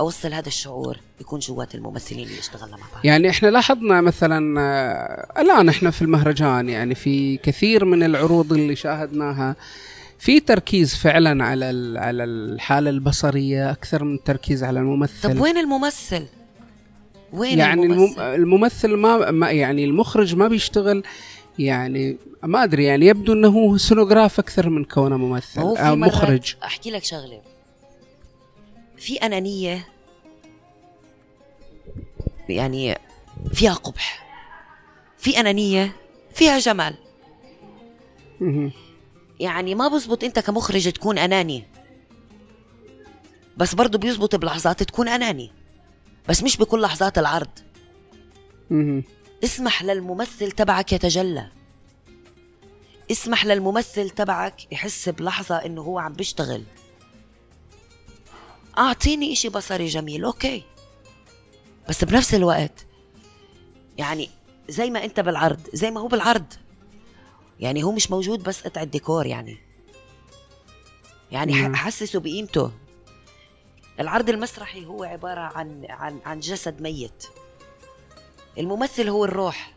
أوصل 0.00 0.32
هذا 0.32 0.48
الشعور 0.48 0.96
يكون 1.20 1.38
جوات 1.38 1.74
الممثلين 1.74 2.26
اللي 2.26 2.38
اشتغلنا 2.38 2.76
مع 2.76 2.82
بعض. 2.94 3.04
يعني 3.04 3.30
إحنا 3.30 3.48
لاحظنا 3.48 4.00
مثلا 4.00 4.60
آه، 4.60 5.40
الآن 5.40 5.68
إحنا 5.68 5.90
في 5.90 6.02
المهرجان 6.02 6.68
يعني 6.68 6.94
في 6.94 7.36
كثير 7.36 7.84
من 7.84 8.02
العروض 8.02 8.52
اللي 8.52 8.76
شاهدناها 8.76 9.56
في 10.18 10.40
تركيز 10.40 10.94
فعلا 10.94 11.44
على 11.44 11.64
على 11.98 12.24
الحالة 12.24 12.90
البصرية 12.90 13.70
أكثر 13.70 14.04
من 14.04 14.14
التركيز 14.14 14.64
على 14.64 14.80
الممثل. 14.80 15.34
طب 15.34 15.40
وين 15.40 15.56
الممثل؟ 15.58 16.26
وين 17.32 17.58
يعني 17.58 17.82
الممثل؟ 17.82 18.12
المم- 18.12 18.34
الممثل؟ 18.42 18.94
ما, 18.94 19.30
ما 19.30 19.50
يعني 19.50 19.84
المخرج 19.84 20.34
ما 20.36 20.48
بيشتغل 20.48 21.02
يعني 21.58 22.16
ما 22.42 22.64
أدري 22.64 22.84
يعني 22.84 23.06
يبدو 23.06 23.32
إنه 23.32 23.48
هو 23.48 23.76
سينوغراف 23.76 24.38
أكثر 24.38 24.68
من 24.68 24.84
كونه 24.84 25.16
ممثل 25.16 25.60
أو 25.60 25.96
مخرج. 25.96 26.54
أحكي 26.64 26.90
لك 26.90 27.04
شغلة. 27.04 27.40
في 28.98 29.16
أنانية 29.16 29.88
يعني 32.48 32.98
فيها 33.52 33.74
قبح 33.74 34.26
في 35.18 35.40
أنانية 35.40 35.96
فيها 36.34 36.58
جمال. 36.58 36.94
يعني 39.40 39.74
ما 39.74 39.88
بزبط 39.88 40.24
أنت 40.24 40.38
كمخرج 40.38 40.92
تكون 40.92 41.18
اناني 41.18 41.64
بس 43.56 43.74
برضه 43.74 43.98
بيزبط 43.98 44.36
بلحظات 44.36 44.82
تكون 44.82 45.08
اناني 45.08 45.52
بس 46.28 46.42
مش 46.42 46.56
بكل 46.56 46.82
لحظات 46.82 47.18
العرض. 47.18 47.48
اسمح 49.44 49.82
للممثل 49.82 50.50
تبعك 50.52 50.92
يتجلى 50.92 51.48
اسمح 53.10 53.46
للممثل 53.46 54.10
تبعك 54.10 54.72
يحس 54.72 55.08
بلحظة 55.08 55.56
إنه 55.56 55.80
هو 55.82 55.98
عم 55.98 56.12
بيشتغل 56.12 56.62
أعطيني 58.78 59.32
إشي 59.32 59.48
بصري 59.48 59.86
جميل 59.86 60.24
أوكي. 60.24 60.62
بس 61.88 62.04
بنفس 62.04 62.34
الوقت 62.34 62.86
يعني 63.98 64.30
زي 64.68 64.90
ما 64.90 65.04
أنت 65.04 65.20
بالعرض 65.20 65.60
زي 65.72 65.90
ما 65.90 66.00
هو 66.00 66.08
بالعرض. 66.08 66.52
يعني 67.60 67.84
هو 67.84 67.92
مش 67.92 68.10
موجود 68.10 68.42
بس 68.42 68.62
قطع 68.62 68.82
الديكور 68.82 69.26
يعني. 69.26 69.58
يعني. 71.32 71.76
حسسه 71.76 72.20
بقيمته. 72.20 72.72
العرض 74.00 74.28
المسرحي 74.28 74.86
هو 74.86 75.04
عبارة 75.04 75.40
عن 75.40 75.86
عن 75.88 76.20
عن 76.24 76.40
جسد 76.40 76.82
ميت. 76.82 77.26
الممثل 78.58 79.08
هو 79.08 79.24
الروح. 79.24 79.72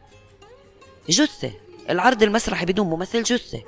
جثة. 1.09 1.51
العرض 1.89 2.23
المسرحي 2.23 2.65
بدون 2.65 2.87
ممثل 2.87 3.23
جثة. 3.23 3.63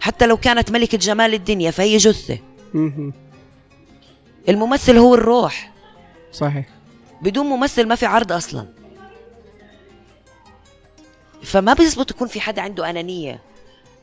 حتى 0.00 0.26
لو 0.26 0.36
كانت 0.36 0.70
ملكة 0.70 0.98
جمال 0.98 1.34
الدنيا 1.34 1.70
فهي 1.70 1.96
جثة. 1.96 2.38
الممثل 4.48 4.96
هو 4.96 5.14
الروح. 5.14 5.72
صحيح. 6.32 6.66
بدون 7.22 7.46
ممثل 7.46 7.86
ما 7.86 7.94
في 7.94 8.06
عرض 8.06 8.32
أصلا. 8.32 8.68
فما 11.42 11.74
بيزبط 11.74 12.10
يكون 12.10 12.28
في 12.28 12.40
حدا 12.40 12.62
عنده 12.62 12.90
أنانية. 12.90 13.40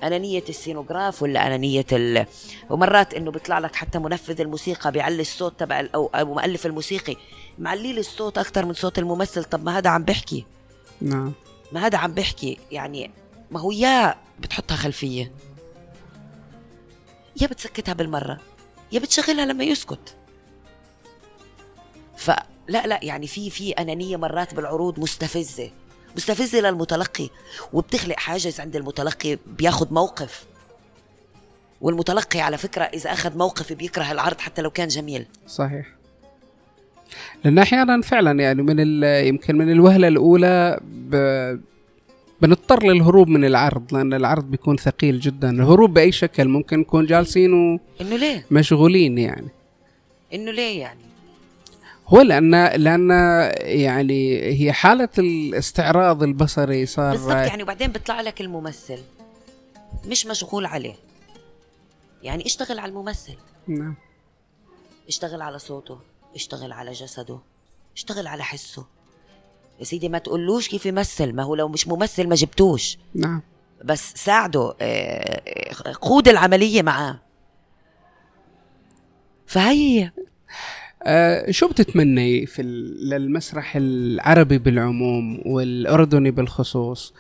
أنانية 0.04 0.44
السينوغراف 0.50 1.24
ولا 1.24 1.48
أنانية 1.48 1.86
ال... 1.92 2.26
ومرات 2.70 3.14
إنه 3.14 3.32
بيطلع 3.32 3.60
لك 3.60 3.76
حتى 3.76 4.00
منفذ 4.00 4.42
الموسيقى 4.42 4.92
بيعلي 4.92 5.22
الصوت 5.22 5.60
تبع 5.60 5.80
ال- 5.80 5.94
أو 5.94 6.08
أو 6.16 6.26
مؤلف 6.34 6.66
الموسيقي. 6.66 7.16
معلي 7.60 7.94
لي 7.94 8.00
الصوت 8.00 8.38
أكثر 8.38 8.66
من 8.66 8.74
صوت 8.74 9.00
الممثل. 9.00 9.44
طب 9.44 9.64
ما 9.64 9.78
هذا 9.78 9.90
عم 9.90 10.04
بيحكي 10.04 10.46
نعم. 11.02 11.32
ما 11.72 11.86
هذا 11.86 11.98
عم 11.98 12.14
بيحكي 12.14 12.58
يعني 12.72 13.12
ما 13.52 13.60
هو 13.60 13.72
يا 13.72 14.16
بتحطها 14.40 14.76
خلفية. 14.76 15.32
يا 17.42 17.48
بتسكتها 17.48 17.94
بالمرة. 17.94 18.40
يا 18.92 19.00
بتشغلها 19.00 19.46
لما 19.46 19.64
يسكت. 19.64 20.16
فلا 22.22 22.88
لا 22.88 23.00
يعني 23.04 23.28
في 23.28 23.50
في 23.50 23.72
أنانية 23.72 24.18
مرات 24.18 24.54
بالعروض 24.54 25.00
مستفزة 25.00 25.72
مستفزة 26.16 26.60
للمتلقي 26.60 27.30
وبتخلق 27.74 28.16
حاجز 28.20 28.60
عند 28.60 28.76
المتلقي 28.76 29.38
بياخذ 29.58 29.94
موقف. 29.94 30.46
والمتلقي 31.82 32.42
على 32.42 32.58
فكرة 32.58 32.84
إذا 32.84 33.14
أخذ 33.14 33.38
موقف 33.38 33.74
بيكره 33.74 34.12
العرض 34.12 34.40
حتى 34.40 34.62
لو 34.62 34.70
كان 34.70 34.88
جميل. 34.88 35.26
صحيح. 35.48 35.88
لأن 37.44 37.60
أحيانا 37.60 38.02
فعلا 38.02 38.40
يعني 38.40 38.62
من 38.62 39.04
يمكن 39.04 39.58
من 39.58 39.72
الوهلة 39.72 40.08
الأولى 40.08 40.80
ب... 40.84 41.16
بنضطر 42.42 42.84
للهروب 42.84 43.28
من 43.28 43.46
العرض 43.46 43.94
لأن 43.94 44.14
العرض 44.14 44.44
بيكون 44.44 44.78
ثقيل 44.78 45.20
جدا. 45.20 45.50
الهروب 45.50 45.94
بأي 45.94 46.12
شكل 46.12 46.48
ممكن 46.48 46.80
نكون 46.80 47.06
جالسين 47.06 47.80
إنه 48.02 48.16
ليه؟ 48.16 48.46
ومشغولين 48.52 49.18
يعني. 49.18 49.48
إنه 50.34 50.52
ليه 50.52 50.80
يعني؟ 50.80 51.11
هو 52.14 52.22
لأن 52.22 52.66
لأن 52.66 53.10
يعني 53.56 54.44
هي 54.44 54.74
حالة 54.74 55.10
الاستعراض 55.20 56.24
البصري 56.24 56.86
صار 56.86 57.12
بالضبط 57.12 57.32
يعني 57.32 57.64
وبعدين 57.64 57.92
بيطلع 57.92 58.22
لك 58.22 58.42
الممثل 58.42 59.00
مش 60.06 60.26
مشغول 60.26 60.66
عليه. 60.66 60.96
يعني 62.24 62.46
اشتغل 62.46 62.80
على 62.80 62.90
الممثل. 62.90 63.36
نعم. 63.68 63.96
اشتغل 65.08 65.42
على 65.42 65.60
صوته 65.60 66.00
اشتغل 66.36 66.72
على 66.72 66.92
جسده 66.92 67.40
اشتغل 67.96 68.28
على 68.28 68.44
حسه. 68.44 68.86
يا 69.80 69.84
سيدي 69.84 70.10
ما 70.10 70.18
تقولوش 70.18 70.70
كيف 70.70 70.86
يمثل 70.86 71.34
ما 71.34 71.44
هو 71.44 71.56
لو 71.56 71.68
مش 71.68 71.88
ممثل 71.88 72.28
ما 72.28 72.36
جبتوش. 72.36 72.98
نعم. 73.16 73.42
بس 73.84 74.14
ساعده 74.16 74.76
آه، 74.82 75.42
آه، 75.86 75.94
قود 76.02 76.28
العملية 76.28 76.82
معاه. 76.82 77.20
فهي 79.46 80.04
هي. 80.04 80.12
آه 81.04 81.52
شو 81.52 81.68
بتتمني 81.68 82.46
في 82.46 82.62
للمسرح 83.02 83.76
العربي 83.76 84.58
بالعموم 84.58 85.42
والأردني 85.46 86.32
بالخصوص؟ 86.32 87.14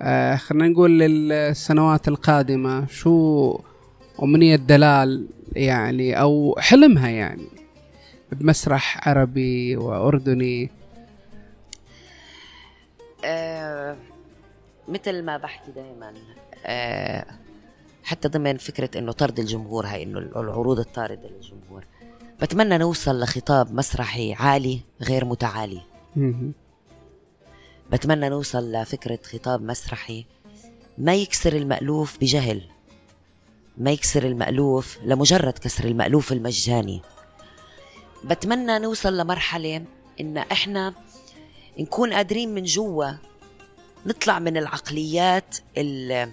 آه 0.00 0.36
خلينا 0.36 0.68
نقول 0.68 0.98
للسنوات 0.98 2.08
القادمة 2.08 2.86
شو 2.86 3.58
أمنية 4.22 4.56
دلال 4.56 5.26
يعني 5.52 6.20
أو 6.20 6.56
حلمها 6.58 7.08
يعني 7.08 7.46
بمسرح 8.32 9.08
عربي 9.08 9.76
وأردني؟ 9.76 10.70
آه 13.24 13.96
مثل 14.88 15.22
ما 15.22 15.36
بحكي 15.36 15.72
دائما 15.72 16.12
آه 16.66 17.26
حتى 18.04 18.28
ضمن 18.28 18.56
فكرة 18.56 18.98
إنه 18.98 19.12
طرد 19.12 19.38
الجمهور 19.38 19.86
هاي 19.86 20.02
إنه 20.02 20.18
العروض 20.18 20.78
الطاردة 20.78 21.28
للجمهور. 21.28 21.84
بتمنى 22.42 22.78
نوصل 22.78 23.20
لخطاب 23.20 23.74
مسرحي 23.74 24.32
عالي 24.34 24.80
غير 25.02 25.24
متعالي. 25.24 25.80
بتمنى 27.92 28.28
نوصل 28.28 28.72
لفكرة 28.72 29.18
خطاب 29.22 29.62
مسرحي 29.62 30.24
ما 30.98 31.14
يكسر 31.14 31.52
المألوف 31.52 32.18
بجهل 32.20 32.62
ما 33.78 33.90
يكسر 33.90 34.26
المألوف 34.26 34.98
لمجرد 35.04 35.58
كسر 35.58 35.84
المألوف 35.84 36.32
المجاني. 36.32 37.02
بتمنى 38.24 38.78
نوصل 38.78 39.16
لمرحلة 39.18 39.84
إن 40.20 40.38
إحنا 40.38 40.94
نكون 41.78 42.12
قادرين 42.12 42.54
من 42.54 42.62
جوا 42.64 43.10
نطلع 44.06 44.38
من 44.38 44.56
العقليات 44.56 45.56
اللي, 45.76 46.32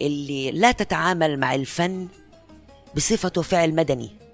اللي 0.00 0.50
لا 0.50 0.72
تتعامل 0.72 1.38
مع 1.38 1.54
الفن 1.54 2.08
بصفته 2.96 3.42
فعل 3.42 3.74
مدني. 3.74 4.27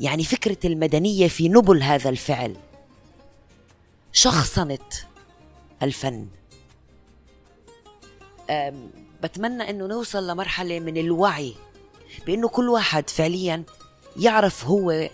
يعني 0.00 0.24
فكرة 0.24 0.58
المدنية 0.64 1.28
في 1.28 1.48
نبل 1.48 1.82
هذا 1.82 2.10
الفعل. 2.10 2.56
شخصنة 4.12 4.78
الفن. 5.82 6.26
بتمنى 9.22 9.70
إنه 9.70 9.86
نوصل 9.86 10.26
لمرحلة 10.26 10.80
من 10.80 10.96
الوعي 10.96 11.54
بإنه 12.26 12.48
كل 12.48 12.68
واحد 12.68 13.10
فعليا 13.10 13.62
يعرف 14.16 14.64
هو 14.64 15.08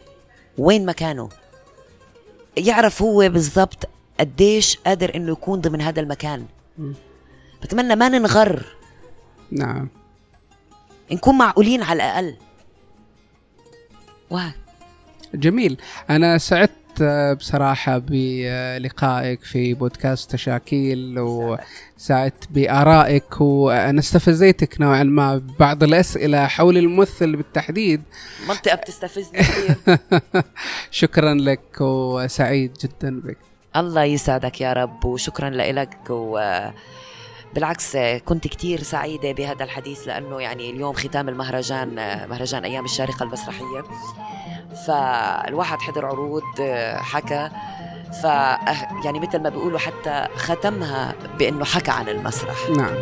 وين 0.59 0.87
مكانه. 0.87 1.29
يعرف 2.57 3.03
هو 3.03 3.29
بالضبط 3.29 3.89
قديش 4.21 4.77
قادر 4.77 5.15
إنه 5.15 5.33
يكون 5.33 5.61
ضمن 5.61 5.81
هذا 5.81 6.01
المكان. 6.01 6.47
بتمنى 7.63 7.97
ما 7.97 8.09
ننغر. 8.09 8.65
نعم. 9.51 9.89
نكون 11.13 11.39
معقولين 11.39 11.83
على 11.83 11.97
الأقل. 11.97 12.37
وهيك 14.31 14.55
جميل. 15.35 15.77
أنا 16.11 16.39
سعدت 16.39 16.71
بصراحة 17.39 17.99
بلقائك 17.99 19.43
في 19.45 19.75
بودكاست 19.75 20.31
تشاكيل 20.31 21.19
وسعدت 21.19 22.49
بآرائك 22.51 23.41
وأنا 23.41 24.01
استفزيتك 24.01 24.81
نوعا 24.81 25.03
ما 25.03 25.37
ببعض 25.37 25.83
الأسئلة 25.83 26.47
حول 26.47 26.79
الممثل 26.79 27.37
بالتحديد. 27.37 28.03
منطقة 28.49 28.75
بتستفزني 28.77 29.41
شكرا 30.91 31.35
لك 31.35 31.81
وسعيد 31.81 32.73
جدا 32.85 33.21
بك. 33.21 33.39
الله 33.77 34.05
يسعدك 34.05 34.61
يا 34.61 34.73
رب 34.73 35.05
وشكرا 35.05 35.51
لك 35.51 36.11
و 36.11 36.39
بالعكس 37.55 37.97
كنت 37.97 38.49
كتير 38.49 38.83
سعيدة 38.83 39.33
بهذا 39.33 39.65
الحديث 39.65 40.09
لأنه 40.09 40.41
يعني 40.41 40.71
اليوم 40.71 40.93
ختام 40.93 41.29
المهرجان 41.29 41.95
مهرجان 42.31 42.65
أيام 42.65 42.85
الشارقة 42.85 43.23
المسرحية. 43.23 43.83
فالواحد 44.87 45.79
حضر 45.81 46.07
عروض 46.07 46.43
حكى. 46.97 47.51
ف 48.23 48.25
يعني 49.05 49.21
مثل 49.21 49.43
ما 49.43 49.49
بيقولوا 49.49 49.79
حتى 49.79 50.27
ختمها 50.37 51.15
بأنه 51.39 51.65
حكى 51.65 51.91
عن 51.91 52.09
المسرح. 52.09 52.71
نعم. 52.77 52.95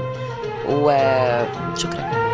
وشكرا 0.68 2.27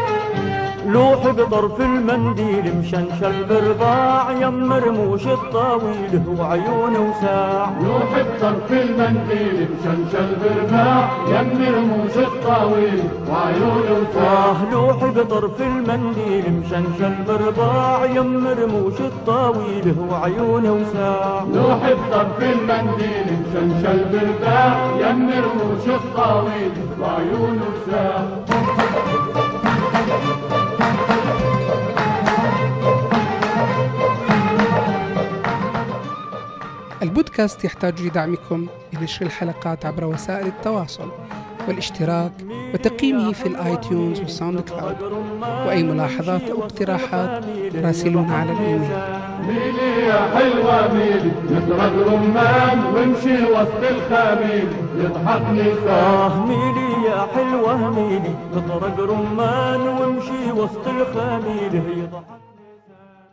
لوح 0.87 1.27
بطرف 1.27 1.81
المنديل 1.81 2.77
مشنشل 2.79 3.45
برباع 3.45 4.31
يم 4.41 4.73
رموش 4.73 5.27
الطاويل 5.27 6.23
وعيونه 6.39 7.01
وساع. 7.01 7.71
لوح 7.83 8.11
بطرف 8.27 8.73
المنديل 8.73 9.69
مشنشل 9.75 10.37
برباع 10.41 11.09
يم 11.29 11.75
رموش 11.77 12.17
الطاويل 12.17 13.03
وعيونه 13.31 13.93
وساع. 14.01 14.25
آه 14.25 14.71
لوح 14.73 15.05
بطرف 15.05 15.63
المنديل 15.63 16.53
مشنشل 16.61 17.15
برباع 17.29 18.05
يم 18.05 18.47
رموش 18.47 19.01
الطاويل 19.01 19.95
وعيونه 20.11 20.73
وساع. 20.73 21.45
لوح 21.55 21.81
بطرف 21.91 22.43
المنديل 22.43 23.29
مشنشل 23.43 24.05
برباع 24.13 24.87
يم 25.01 25.31
رموش 25.31 25.87
الطاويل 25.87 26.73
وعيونه 27.01 27.63
وساع. 27.73 28.25
البودكاست 37.05 37.65
يحتاج 37.65 38.03
لدعمكم 38.03 38.67
لنشر 38.93 39.27
الحلقات 39.27 39.87
عبر 39.87 40.05
وسائل 40.05 40.47
التواصل 40.47 41.09
والاشتراك 41.69 42.33
وتقييمه 42.75 43.33
في 43.33 43.47
ال 43.47 43.55
iTunes 43.55 44.05
وال 44.05 44.21
SoundCloud. 44.21 44.97
وأي 45.67 45.83
ملاحظات 45.83 46.43
أو 46.51 46.63
اقتراحات 46.63 47.45
راسلونا 47.75 48.37
على 48.37 48.53
الإيميل. 48.53 48.91
ميلي 49.47 50.07
يا 50.07 50.21
حلوة 50.35 50.95
ميلي 50.95 51.33
نضرب 51.51 52.09
رمان 52.09 52.85
وامشي 52.95 53.45
وسط 53.45 53.83
الخميل. 53.91 54.69
يضحكني 54.99 55.75
ساعة 55.85 56.27
آه 56.27 56.47
ميلي 56.47 57.07
يا 57.07 57.27
حلوة 57.35 57.91
ميلي 57.91 58.35
اطرق 58.57 59.01
رمان 59.01 59.81
وامشي 59.81 60.53
وسط 60.53 60.89
الخميل. 60.89 61.75
يضحك 61.75 62.25